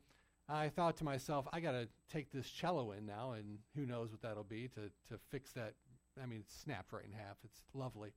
I 0.49 0.69
thought 0.69 0.97
to 0.99 1.05
myself, 1.05 1.47
I 1.53 1.61
got 1.61 1.73
to 1.73 1.89
take 2.13 2.33
this 2.33 2.49
cello 2.49 2.93
in 2.93 3.07
now, 3.07 3.33
and 3.33 3.59
who 3.77 3.87
knows 3.87 4.11
what 4.11 4.23
that'll 4.23 4.45
be 4.45 4.69
to, 4.75 4.91
to 5.13 5.21
fix 5.31 5.53
that. 5.53 5.75
I 6.23 6.27
mean, 6.27 6.41
it's 6.41 6.55
snapped 6.55 6.93
right 6.93 7.05
in 7.05 7.13
half. 7.13 7.37
It's 7.45 7.63
lovely. 7.73 8.13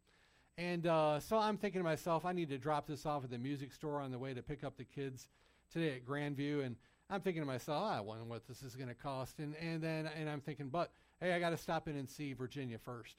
And 0.57 0.87
uh, 0.87 1.19
so 1.19 1.37
I'm 1.37 1.57
thinking 1.57 1.79
to 1.79 1.83
myself, 1.83 2.25
I 2.25 2.33
need 2.33 2.49
to 2.49 2.57
drop 2.57 2.87
this 2.87 3.05
off 3.05 3.23
at 3.23 3.29
the 3.29 3.37
music 3.37 3.71
store 3.71 4.01
on 4.01 4.11
the 4.11 4.17
way 4.17 4.33
to 4.33 4.41
pick 4.41 4.63
up 4.63 4.77
the 4.77 4.83
kids 4.83 5.27
today 5.71 5.95
at 5.95 6.05
Grandview. 6.05 6.65
And 6.65 6.75
I'm 7.09 7.21
thinking 7.21 7.43
to 7.43 7.47
myself, 7.47 7.83
I 7.83 8.01
wonder 8.01 8.23
what 8.23 8.47
this 8.47 8.63
is 8.63 8.75
going 8.75 8.89
to 8.89 8.95
cost. 8.95 9.39
And, 9.39 9.55
and 9.55 9.81
then 9.81 10.09
and 10.19 10.27
I'm 10.29 10.41
thinking, 10.41 10.69
but 10.69 10.91
hey, 11.21 11.33
I 11.33 11.39
got 11.39 11.51
to 11.51 11.57
stop 11.57 11.87
in 11.87 11.95
and 11.95 12.09
see 12.09 12.33
Virginia 12.33 12.79
first. 12.79 13.15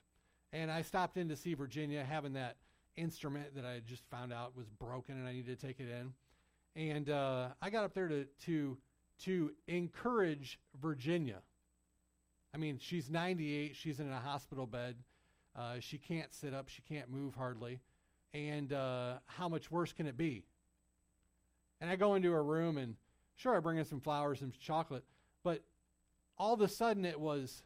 And 0.52 0.70
I 0.70 0.82
stopped 0.82 1.16
in 1.16 1.28
to 1.28 1.36
see 1.36 1.54
Virginia 1.54 2.04
having 2.04 2.32
that 2.32 2.56
instrument 2.98 3.54
that 3.54 3.64
I 3.64 3.80
just 3.86 4.02
found 4.10 4.32
out 4.32 4.56
was 4.56 4.68
broken 4.68 5.16
and 5.16 5.26
I 5.26 5.32
needed 5.32 5.58
to 5.58 5.66
take 5.66 5.80
it 5.80 5.88
in. 5.88 6.12
And 6.76 7.10
uh, 7.10 7.48
I 7.62 7.70
got 7.70 7.84
up 7.84 7.94
there 7.94 8.08
to, 8.08 8.26
to, 8.46 8.78
to 9.24 9.52
encourage 9.66 10.58
Virginia. 10.80 11.38
I 12.54 12.58
mean, 12.58 12.78
she's 12.80 13.10
98, 13.10 13.76
she's 13.76 14.00
in 14.00 14.10
a 14.10 14.18
hospital 14.18 14.66
bed. 14.66 14.96
Uh, 15.56 15.76
she 15.80 15.98
can't 15.98 16.32
sit 16.32 16.54
up, 16.54 16.68
she 16.68 16.82
can't 16.82 17.10
move 17.10 17.34
hardly. 17.34 17.80
And 18.34 18.72
uh, 18.72 19.14
how 19.26 19.48
much 19.48 19.70
worse 19.70 19.92
can 19.92 20.06
it 20.06 20.16
be? 20.16 20.44
And 21.80 21.90
I 21.90 21.96
go 21.96 22.14
into 22.14 22.32
her 22.32 22.44
room 22.44 22.76
and 22.76 22.96
sure, 23.36 23.56
I 23.56 23.60
bring 23.60 23.78
in 23.78 23.84
some 23.84 24.00
flowers 24.00 24.42
and 24.42 24.52
chocolate, 24.58 25.04
but 25.42 25.62
all 26.36 26.54
of 26.54 26.60
a 26.60 26.68
sudden 26.68 27.04
it 27.04 27.18
was, 27.18 27.62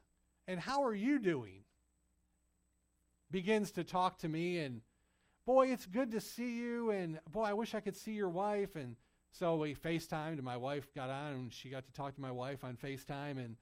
and 0.47 0.61
how 0.61 0.85
are 0.85 0.95
you 0.95 1.18
doing? 1.18 1.62
begins 3.33 3.73
to 3.73 3.83
talk 3.83 4.18
to 4.18 4.29
me 4.29 4.59
and 4.59 4.83
boy 5.47 5.69
it's 5.69 5.87
good 5.87 6.11
to 6.13 6.21
see 6.21 6.57
you 6.57 6.91
and 6.91 7.19
boy 7.31 7.45
i 7.45 7.53
wish 7.53 7.75
i 7.75 7.81
could 7.81 7.97
see 7.97 8.13
your 8.13 8.29
wife. 8.29 8.77
And 8.77 8.97
so 9.33 9.57
we 9.57 9.75
facetimed 9.75 10.35
and 10.35 10.43
my 10.43 10.57
wife 10.57 10.87
got 10.95 11.11
on 11.11 11.33
and 11.33 11.53
she 11.53 11.69
got 11.71 11.87
to 11.87 11.93
talk 11.93 12.15
to 12.15 12.21
my 12.21 12.31
wife 12.31 12.65
on 12.65 12.77
facetime 12.77 13.39
and 13.39 13.57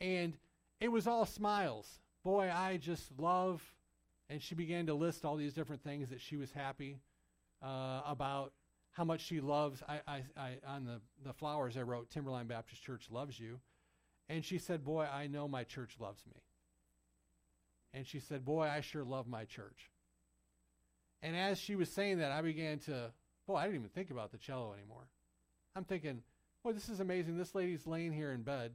and 0.00 0.36
it 0.80 0.88
was 0.88 1.06
all 1.06 1.26
smiles. 1.26 2.00
Boy 2.24 2.50
i 2.54 2.76
just 2.76 3.10
love 3.18 3.62
and 4.28 4.42
she 4.42 4.54
began 4.54 4.86
to 4.86 4.94
list 4.94 5.24
all 5.24 5.36
these 5.36 5.54
different 5.54 5.82
things 5.82 6.10
that 6.10 6.20
she 6.20 6.36
was 6.36 6.52
happy 6.52 7.00
uh, 7.62 8.00
about 8.06 8.52
how 8.92 9.04
much 9.04 9.20
she 9.20 9.40
loves. 9.40 9.82
I, 9.88 10.00
I, 10.06 10.22
I 10.36 10.50
on 10.66 10.84
the, 10.84 11.00
the 11.24 11.32
flowers 11.32 11.76
i 11.76 11.82
wrote 11.82 12.10
timberline 12.10 12.46
baptist 12.46 12.82
church 12.82 13.08
loves 13.10 13.38
you. 13.38 13.60
And 14.28 14.44
she 14.44 14.58
said 14.58 14.84
boy 14.84 15.06
i 15.12 15.26
know 15.26 15.48
my 15.48 15.64
church 15.64 15.96
loves 15.98 16.24
me. 16.26 16.42
And 17.94 18.06
she 18.06 18.20
said, 18.20 18.44
Boy, 18.44 18.68
I 18.68 18.80
sure 18.80 19.04
love 19.04 19.26
my 19.26 19.44
church. 19.44 19.90
And 21.22 21.36
as 21.36 21.58
she 21.58 21.76
was 21.76 21.90
saying 21.90 22.18
that, 22.18 22.32
I 22.32 22.42
began 22.42 22.78
to, 22.80 23.12
boy, 23.46 23.56
I 23.56 23.64
didn't 23.64 23.76
even 23.76 23.88
think 23.90 24.10
about 24.10 24.32
the 24.32 24.38
cello 24.38 24.72
anymore. 24.72 25.06
I'm 25.76 25.84
thinking, 25.84 26.22
boy, 26.64 26.72
this 26.72 26.88
is 26.88 27.00
amazing. 27.00 27.38
This 27.38 27.54
lady's 27.54 27.86
laying 27.86 28.12
here 28.12 28.32
in 28.32 28.42
bed 28.42 28.72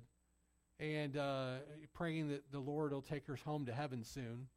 and 0.79 1.17
uh, 1.17 1.55
praying 1.93 2.29
that 2.29 2.51
the 2.51 2.59
Lord 2.59 2.93
will 2.93 3.01
take 3.01 3.27
her 3.27 3.35
home 3.35 3.65
to 3.65 3.73
heaven 3.73 4.03
soon. 4.03 4.47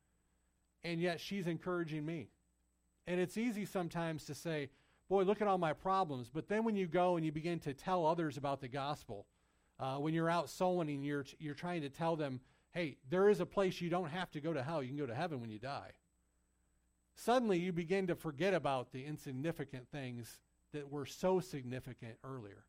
And 0.84 1.00
yet 1.00 1.20
she's 1.20 1.46
encouraging 1.46 2.06
me. 2.06 2.28
And 3.06 3.20
it's 3.20 3.36
easy 3.36 3.64
sometimes 3.64 4.24
to 4.26 4.34
say, 4.34 4.70
boy, 5.08 5.24
look 5.24 5.42
at 5.42 5.48
all 5.48 5.58
my 5.58 5.72
problems. 5.72 6.30
But 6.32 6.48
then 6.48 6.64
when 6.64 6.76
you 6.76 6.86
go 6.86 7.16
and 7.16 7.26
you 7.26 7.32
begin 7.32 7.58
to 7.60 7.74
tell 7.74 8.06
others 8.06 8.36
about 8.36 8.60
the 8.60 8.68
gospel, 8.68 9.26
uh, 9.78 9.96
when 9.96 10.14
you're 10.14 10.30
out 10.30 10.48
sowing 10.48 10.88
and 10.88 11.04
you're, 11.04 11.24
you're 11.38 11.54
trying 11.54 11.82
to 11.82 11.88
tell 11.88 12.16
them 12.16 12.40
hey, 12.72 12.96
there 13.08 13.28
is 13.28 13.40
a 13.40 13.46
place 13.46 13.80
you 13.80 13.90
don't 13.90 14.10
have 14.10 14.30
to 14.30 14.40
go 14.40 14.52
to 14.52 14.62
hell. 14.62 14.82
You 14.82 14.90
can 14.90 14.98
go 14.98 15.06
to 15.06 15.14
heaven 15.14 15.40
when 15.40 15.50
you 15.50 15.58
die. 15.58 15.90
Suddenly, 17.14 17.58
you 17.58 17.72
begin 17.72 18.06
to 18.06 18.14
forget 18.14 18.54
about 18.54 18.92
the 18.92 19.04
insignificant 19.04 19.88
things 19.90 20.38
that 20.72 20.90
were 20.90 21.06
so 21.06 21.40
significant 21.40 22.14
earlier. 22.24 22.64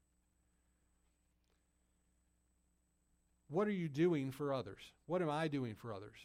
What 3.50 3.68
are 3.68 3.72
you 3.72 3.90
doing 3.90 4.32
for 4.32 4.54
others? 4.54 4.82
What 5.08 5.22
am 5.22 5.30
I 5.30 5.48
doing 5.48 5.76
for 5.76 5.94
others? 5.94 6.18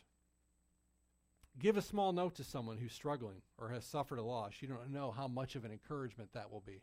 Give 1.59 1.77
a 1.77 1.83
small 1.83 2.13
note 2.13 2.37
to 2.37 2.45
someone 2.45 2.77
who's 2.77 2.93
struggling 2.93 3.43
or 3.59 3.71
has 3.71 3.85
suffered 3.85 4.19
a 4.19 4.23
loss. 4.23 4.55
You 4.61 4.69
don't 4.69 4.93
know 4.93 5.11
how 5.11 5.27
much 5.27 5.57
of 5.57 5.65
an 5.65 5.73
encouragement 5.73 6.31
that 6.35 6.53
will 6.53 6.63
be. 6.65 6.83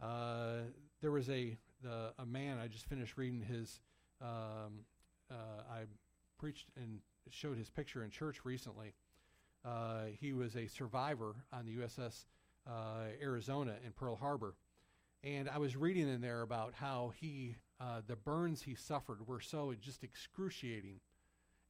Uh, 0.00 0.68
there 1.00 1.10
was 1.10 1.28
a 1.30 1.56
the, 1.82 2.12
a 2.18 2.26
man 2.26 2.58
I 2.58 2.68
just 2.68 2.86
finished 2.86 3.16
reading 3.16 3.42
his 3.42 3.80
um, 4.20 4.84
uh, 5.30 5.62
I 5.70 5.84
preached 6.38 6.68
and 6.76 7.00
showed 7.30 7.56
his 7.56 7.70
picture 7.70 8.04
in 8.04 8.10
church 8.10 8.44
recently. 8.44 8.94
Uh, 9.64 10.06
he 10.20 10.32
was 10.32 10.56
a 10.56 10.66
survivor 10.66 11.34
on 11.52 11.66
the 11.66 11.76
USS 11.76 12.26
uh, 12.66 13.06
Arizona 13.20 13.74
in 13.84 13.92
Pearl 13.92 14.16
Harbor. 14.16 14.54
And 15.24 15.48
I 15.48 15.58
was 15.58 15.76
reading 15.76 16.08
in 16.08 16.20
there 16.20 16.42
about 16.42 16.74
how 16.74 17.12
he, 17.20 17.56
uh, 17.80 18.02
the 18.06 18.16
burns 18.16 18.62
he 18.62 18.74
suffered 18.74 19.26
were 19.26 19.40
so 19.40 19.72
just 19.80 20.02
excruciating. 20.02 21.00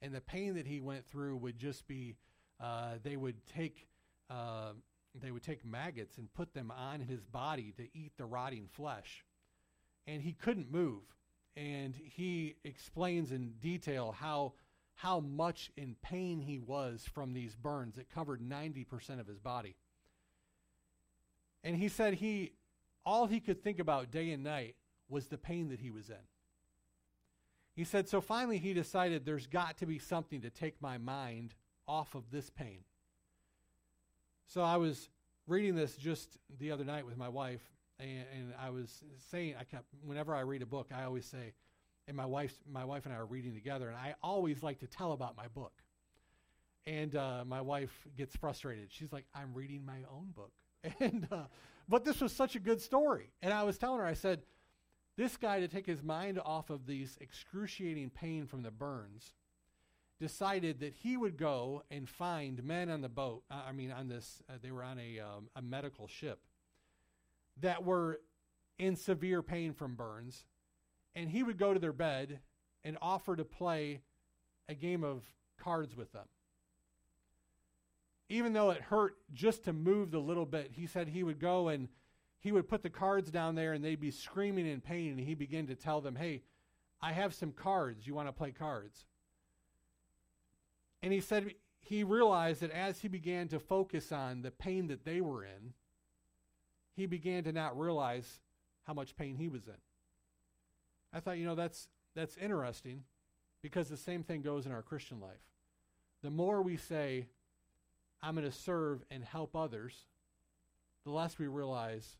And 0.00 0.14
the 0.14 0.20
pain 0.20 0.54
that 0.54 0.66
he 0.66 0.80
went 0.80 1.06
through 1.06 1.36
would 1.36 1.58
just 1.58 1.86
be, 1.86 2.16
uh, 2.60 2.94
they 3.02 3.16
would 3.16 3.46
take, 3.46 3.88
they 5.14 5.30
would 5.30 5.42
take 5.42 5.64
maggots 5.64 6.16
and 6.16 6.32
put 6.32 6.54
them 6.54 6.70
on 6.70 7.00
his 7.00 7.22
body 7.22 7.74
to 7.76 7.82
eat 7.92 8.12
the 8.16 8.24
rotting 8.24 8.68
flesh. 8.72 9.24
And 10.06 10.22
he 10.22 10.32
couldn't 10.32 10.72
move 10.72 11.02
and 11.56 11.94
he 11.94 12.56
explains 12.64 13.30
in 13.30 13.52
detail 13.60 14.14
how 14.18 14.54
how 14.94 15.20
much 15.20 15.70
in 15.76 15.96
pain 16.02 16.40
he 16.40 16.58
was 16.58 17.04
from 17.12 17.32
these 17.32 17.54
burns. 17.54 17.98
It 17.98 18.08
covered 18.14 18.40
90% 18.40 19.20
of 19.20 19.26
his 19.26 19.38
body. 19.38 19.76
And 21.64 21.76
he 21.76 21.88
said 21.88 22.14
he 22.14 22.52
all 23.04 23.26
he 23.26 23.40
could 23.40 23.62
think 23.64 23.80
about 23.80 24.12
day 24.12 24.30
and 24.30 24.44
night 24.44 24.76
was 25.08 25.26
the 25.26 25.38
pain 25.38 25.68
that 25.70 25.80
he 25.80 25.90
was 25.90 26.08
in. 26.08 26.16
He 27.74 27.84
said 27.84 28.08
so 28.08 28.20
finally 28.20 28.58
he 28.58 28.74
decided 28.74 29.24
there's 29.24 29.46
got 29.46 29.78
to 29.78 29.86
be 29.86 29.98
something 29.98 30.40
to 30.42 30.50
take 30.50 30.80
my 30.80 30.98
mind 30.98 31.54
off 31.88 32.14
of 32.14 32.30
this 32.30 32.50
pain. 32.50 32.84
So 34.46 34.62
I 34.62 34.76
was 34.76 35.08
reading 35.46 35.74
this 35.74 35.96
just 35.96 36.36
the 36.58 36.70
other 36.70 36.84
night 36.84 37.06
with 37.06 37.16
my 37.16 37.28
wife 37.28 37.62
and, 37.98 38.24
and 38.36 38.54
I 38.60 38.70
was 38.70 39.02
saying, 39.30 39.54
I 39.58 39.64
kept 39.64 39.86
whenever 40.04 40.34
I 40.34 40.40
read 40.40 40.62
a 40.62 40.66
book, 40.66 40.90
I 40.94 41.04
always 41.04 41.24
say, 41.24 41.54
and 42.08 42.16
my 42.16 42.26
wife, 42.26 42.54
my 42.70 42.84
wife 42.84 43.04
and 43.04 43.14
I 43.14 43.18
are 43.18 43.26
reading 43.26 43.54
together, 43.54 43.88
and 43.88 43.96
I 43.96 44.14
always 44.22 44.62
like 44.62 44.80
to 44.80 44.86
tell 44.86 45.12
about 45.12 45.36
my 45.36 45.48
book. 45.48 45.72
And 46.86 47.14
uh, 47.14 47.44
my 47.46 47.60
wife 47.60 47.92
gets 48.16 48.34
frustrated. 48.36 48.88
She's 48.90 49.12
like, 49.12 49.26
"I'm 49.34 49.54
reading 49.54 49.84
my 49.84 49.98
own 50.10 50.32
book." 50.34 50.52
And 51.00 51.28
uh, 51.30 51.44
but 51.88 52.04
this 52.04 52.20
was 52.20 52.32
such 52.32 52.56
a 52.56 52.60
good 52.60 52.80
story, 52.80 53.30
and 53.40 53.52
I 53.52 53.62
was 53.62 53.78
telling 53.78 54.00
her, 54.00 54.06
I 54.06 54.14
said, 54.14 54.42
this 55.16 55.36
guy 55.36 55.60
to 55.60 55.68
take 55.68 55.86
his 55.86 56.02
mind 56.02 56.40
off 56.44 56.70
of 56.70 56.86
these 56.86 57.18
excruciating 57.20 58.10
pain 58.10 58.46
from 58.46 58.62
the 58.62 58.70
burns, 58.70 59.34
decided 60.18 60.80
that 60.80 60.94
he 60.94 61.16
would 61.16 61.36
go 61.36 61.82
and 61.90 62.08
find 62.08 62.62
men 62.64 62.88
on 62.88 63.00
the 63.00 63.08
boat. 63.08 63.42
Uh, 63.50 63.62
I 63.68 63.72
mean, 63.72 63.90
on 63.90 64.08
this, 64.08 64.42
uh, 64.48 64.54
they 64.62 64.70
were 64.70 64.84
on 64.84 64.98
a 64.98 65.20
um, 65.20 65.48
a 65.54 65.62
medical 65.62 66.06
ship 66.06 66.40
that 67.60 67.84
were 67.84 68.20
in 68.78 68.96
severe 68.96 69.42
pain 69.42 69.72
from 69.72 69.94
burns, 69.94 70.44
and 71.14 71.30
he 71.30 71.42
would 71.42 71.58
go 71.58 71.74
to 71.74 71.80
their 71.80 71.92
bed 71.92 72.40
and 72.84 72.98
offer 73.00 73.36
to 73.36 73.44
play 73.44 74.00
a 74.68 74.74
game 74.74 75.04
of 75.04 75.22
cards 75.58 75.96
with 75.96 76.12
them. 76.12 76.26
Even 78.28 78.52
though 78.52 78.70
it 78.70 78.80
hurt 78.80 79.16
just 79.32 79.64
to 79.64 79.72
move 79.72 80.10
the 80.10 80.18
little 80.18 80.46
bit, 80.46 80.72
he 80.74 80.86
said 80.86 81.08
he 81.08 81.22
would 81.22 81.38
go 81.38 81.68
and 81.68 81.88
he 82.38 82.50
would 82.50 82.68
put 82.68 82.82
the 82.82 82.90
cards 82.90 83.30
down 83.30 83.54
there 83.54 83.72
and 83.72 83.84
they'd 83.84 84.00
be 84.00 84.10
screaming 84.10 84.66
in 84.66 84.80
pain 84.80 85.10
and 85.10 85.20
he 85.20 85.34
began 85.34 85.66
to 85.66 85.74
tell 85.74 86.00
them, 86.00 86.16
"Hey, 86.16 86.42
I 87.00 87.12
have 87.12 87.34
some 87.34 87.52
cards. 87.52 88.06
You 88.06 88.14
want 88.14 88.28
to 88.28 88.32
play 88.32 88.50
cards?" 88.50 89.04
And 91.02 91.12
he 91.12 91.20
said 91.20 91.54
he 91.80 92.04
realized 92.04 92.62
that 92.62 92.70
as 92.70 93.00
he 93.00 93.08
began 93.08 93.48
to 93.48 93.60
focus 93.60 94.12
on 94.12 94.42
the 94.42 94.50
pain 94.50 94.86
that 94.86 95.04
they 95.04 95.20
were 95.20 95.44
in, 95.44 95.74
he 96.94 97.06
began 97.06 97.44
to 97.44 97.52
not 97.52 97.78
realize 97.78 98.40
how 98.84 98.94
much 98.94 99.16
pain 99.16 99.36
he 99.36 99.48
was 99.48 99.66
in. 99.66 99.74
I 101.12 101.20
thought, 101.20 101.38
you 101.38 101.44
know, 101.44 101.54
that's 101.54 101.88
that's 102.14 102.36
interesting 102.36 103.04
because 103.62 103.88
the 103.88 103.96
same 103.96 104.22
thing 104.22 104.42
goes 104.42 104.66
in 104.66 104.72
our 104.72 104.82
Christian 104.82 105.20
life. 105.20 105.40
The 106.22 106.30
more 106.30 106.62
we 106.62 106.76
say, 106.76 107.26
I'm 108.22 108.34
going 108.34 108.46
to 108.46 108.56
serve 108.56 109.02
and 109.10 109.24
help 109.24 109.56
others, 109.56 109.94
the 111.04 111.10
less 111.10 111.38
we 111.38 111.46
realize 111.46 112.16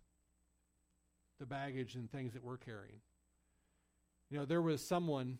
the 1.38 1.46
baggage 1.46 1.94
and 1.94 2.11
things 2.11 2.33
that 2.35 2.44
we're 2.44 2.57
carrying. 2.57 3.00
You 4.31 4.38
know, 4.38 4.44
there 4.44 4.62
was 4.62 4.85
someone 4.85 5.38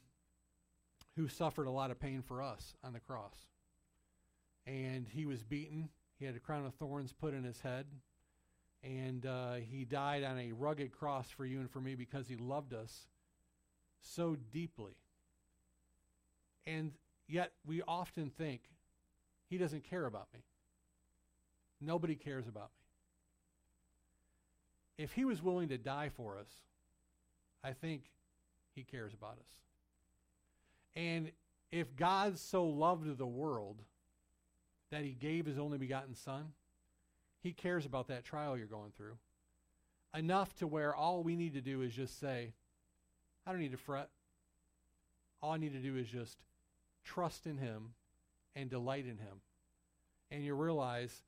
who 1.17 1.29
suffered 1.29 1.67
a 1.67 1.71
lot 1.71 1.91
of 1.91 2.01
pain 2.01 2.23
for 2.23 2.43
us 2.43 2.75
on 2.85 2.93
the 2.93 3.01
cross. 3.01 3.37
And 4.67 5.07
he 5.09 5.27
was 5.27 5.43
beaten. 5.43 5.89
He 6.19 6.25
had 6.25 6.37
a 6.37 6.41
crown 6.41 6.67
of 6.67 6.75
thorns 6.75 7.13
put 7.13 7.35
in 7.35 7.45
his 7.45 7.61
head. 7.61 7.87
And 8.85 9.25
uh, 9.27 9.55
he 9.55 9.85
died 9.85 10.25
on 10.25 10.39
a 10.39 10.53
rugged 10.53 10.93
cross 10.93 11.31
for 11.31 11.45
you 11.45 11.61
and 11.61 11.71
for 11.71 11.81
me 11.81 11.95
because 11.95 12.29
he 12.29 12.37
loved 12.37 12.75
us 12.75 13.07
so 14.03 14.37
deeply. 14.53 14.93
And 16.67 16.93
yet 17.29 17.53
we 17.67 17.83
often 17.87 18.31
think, 18.31 18.63
he 19.49 19.59
doesn't 19.59 19.85
care 19.85 20.07
about 20.07 20.29
me. 20.33 20.41
Nobody 21.81 22.15
cares 22.15 22.47
about 22.47 22.71
me. 24.99 25.05
If 25.05 25.13
he 25.13 25.25
was 25.25 25.43
willing 25.43 25.69
to 25.69 25.79
die 25.79 26.11
for 26.15 26.39
us, 26.39 26.49
I 27.65 27.73
think 27.73 28.03
he 28.75 28.83
cares 28.83 29.13
about 29.15 29.39
us. 29.39 29.57
And 30.95 31.33
if 31.71 31.97
God 31.97 32.39
so 32.39 32.65
loved 32.65 33.19
the 33.19 33.27
world 33.27 33.79
that 34.91 35.03
he 35.05 35.13
gave 35.13 35.47
his 35.47 35.59
only 35.59 35.79
begotten 35.79 36.15
Son, 36.15 36.53
he 37.43 37.53
cares 37.53 37.87
about 37.87 38.09
that 38.09 38.25
trial 38.25 38.57
you're 38.57 38.67
going 38.67 38.93
through. 38.97 39.17
Enough 40.15 40.55
to 40.57 40.67
where 40.67 40.95
all 40.95 41.23
we 41.23 41.35
need 41.35 41.55
to 41.55 41.61
do 41.61 41.83
is 41.83 41.95
just 41.95 42.21
say, 42.21 42.53
I 43.47 43.51
don't 43.51 43.61
need 43.61 43.73
to 43.73 43.79
fret. 43.79 44.09
All 45.43 45.53
I 45.53 45.57
need 45.57 45.73
to 45.73 45.79
do 45.79 45.97
is 45.97 46.09
just 46.09 46.39
trust 47.05 47.47
in 47.47 47.59
him 47.59 47.95
and 48.55 48.71
delight 48.71 49.05
in 49.05 49.19
him. 49.19 49.41
And 50.31 50.45
you 50.45 50.55
realize 50.55 51.23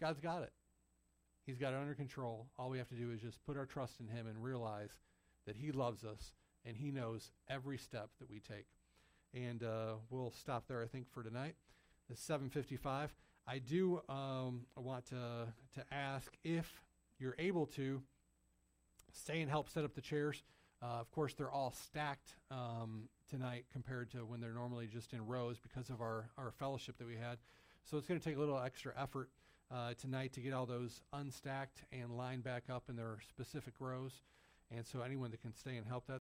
God's 0.00 0.20
got 0.20 0.42
it. 0.42 0.52
He's 1.46 1.58
got 1.58 1.72
it 1.72 1.76
under 1.76 1.94
control. 1.94 2.46
All 2.58 2.68
we 2.68 2.78
have 2.78 2.88
to 2.88 2.94
do 2.94 3.12
is 3.12 3.20
just 3.20 3.44
put 3.46 3.56
our 3.56 3.66
trust 3.66 4.00
in 4.00 4.08
him 4.08 4.26
and 4.26 4.42
realize 4.42 4.90
that 5.46 5.56
he 5.56 5.72
loves 5.72 6.04
us 6.04 6.32
and 6.64 6.76
he 6.76 6.90
knows 6.90 7.30
every 7.48 7.78
step 7.78 8.10
that 8.18 8.28
we 8.28 8.40
take. 8.40 8.66
And 9.32 9.62
uh, 9.62 9.94
we'll 10.10 10.32
stop 10.32 10.64
there, 10.66 10.82
I 10.82 10.86
think, 10.86 11.06
for 11.12 11.22
tonight. 11.22 11.54
It's 12.10 12.22
755. 12.22 13.14
I 13.46 13.58
do 13.58 14.00
um, 14.08 14.62
want 14.76 15.06
to, 15.06 15.46
to 15.74 15.84
ask 15.92 16.32
if 16.42 16.82
you're 17.18 17.36
able 17.38 17.66
to 17.66 18.02
stay 19.12 19.40
and 19.40 19.50
help 19.50 19.68
set 19.68 19.84
up 19.84 19.94
the 19.94 20.00
chairs. 20.00 20.42
Uh, 20.82 21.00
of 21.00 21.10
course, 21.10 21.34
they're 21.34 21.50
all 21.50 21.72
stacked 21.72 22.34
um, 22.50 23.08
tonight 23.30 23.64
compared 23.72 24.10
to 24.10 24.18
when 24.18 24.40
they're 24.40 24.52
normally 24.52 24.86
just 24.86 25.12
in 25.12 25.26
rows 25.26 25.56
because 25.58 25.90
of 25.90 26.00
our, 26.00 26.28
our 26.36 26.50
fellowship 26.50 26.98
that 26.98 27.06
we 27.06 27.16
had. 27.16 27.38
So 27.84 27.96
it's 27.96 28.06
going 28.06 28.20
to 28.20 28.24
take 28.24 28.36
a 28.36 28.40
little 28.40 28.58
extra 28.58 28.92
effort 29.00 29.30
uh, 29.74 29.94
tonight 29.98 30.32
to 30.34 30.40
get 30.40 30.52
all 30.52 30.66
those 30.66 31.00
unstacked 31.12 31.84
and 31.92 32.16
lined 32.16 32.44
back 32.44 32.64
up 32.70 32.84
in 32.88 32.96
their 32.96 33.18
specific 33.28 33.74
rows. 33.80 34.22
And 34.70 34.86
so 34.86 35.00
anyone 35.00 35.30
that 35.30 35.40
can 35.40 35.54
stay 35.54 35.76
and 35.76 35.86
help 35.86 36.06
that, 36.08 36.14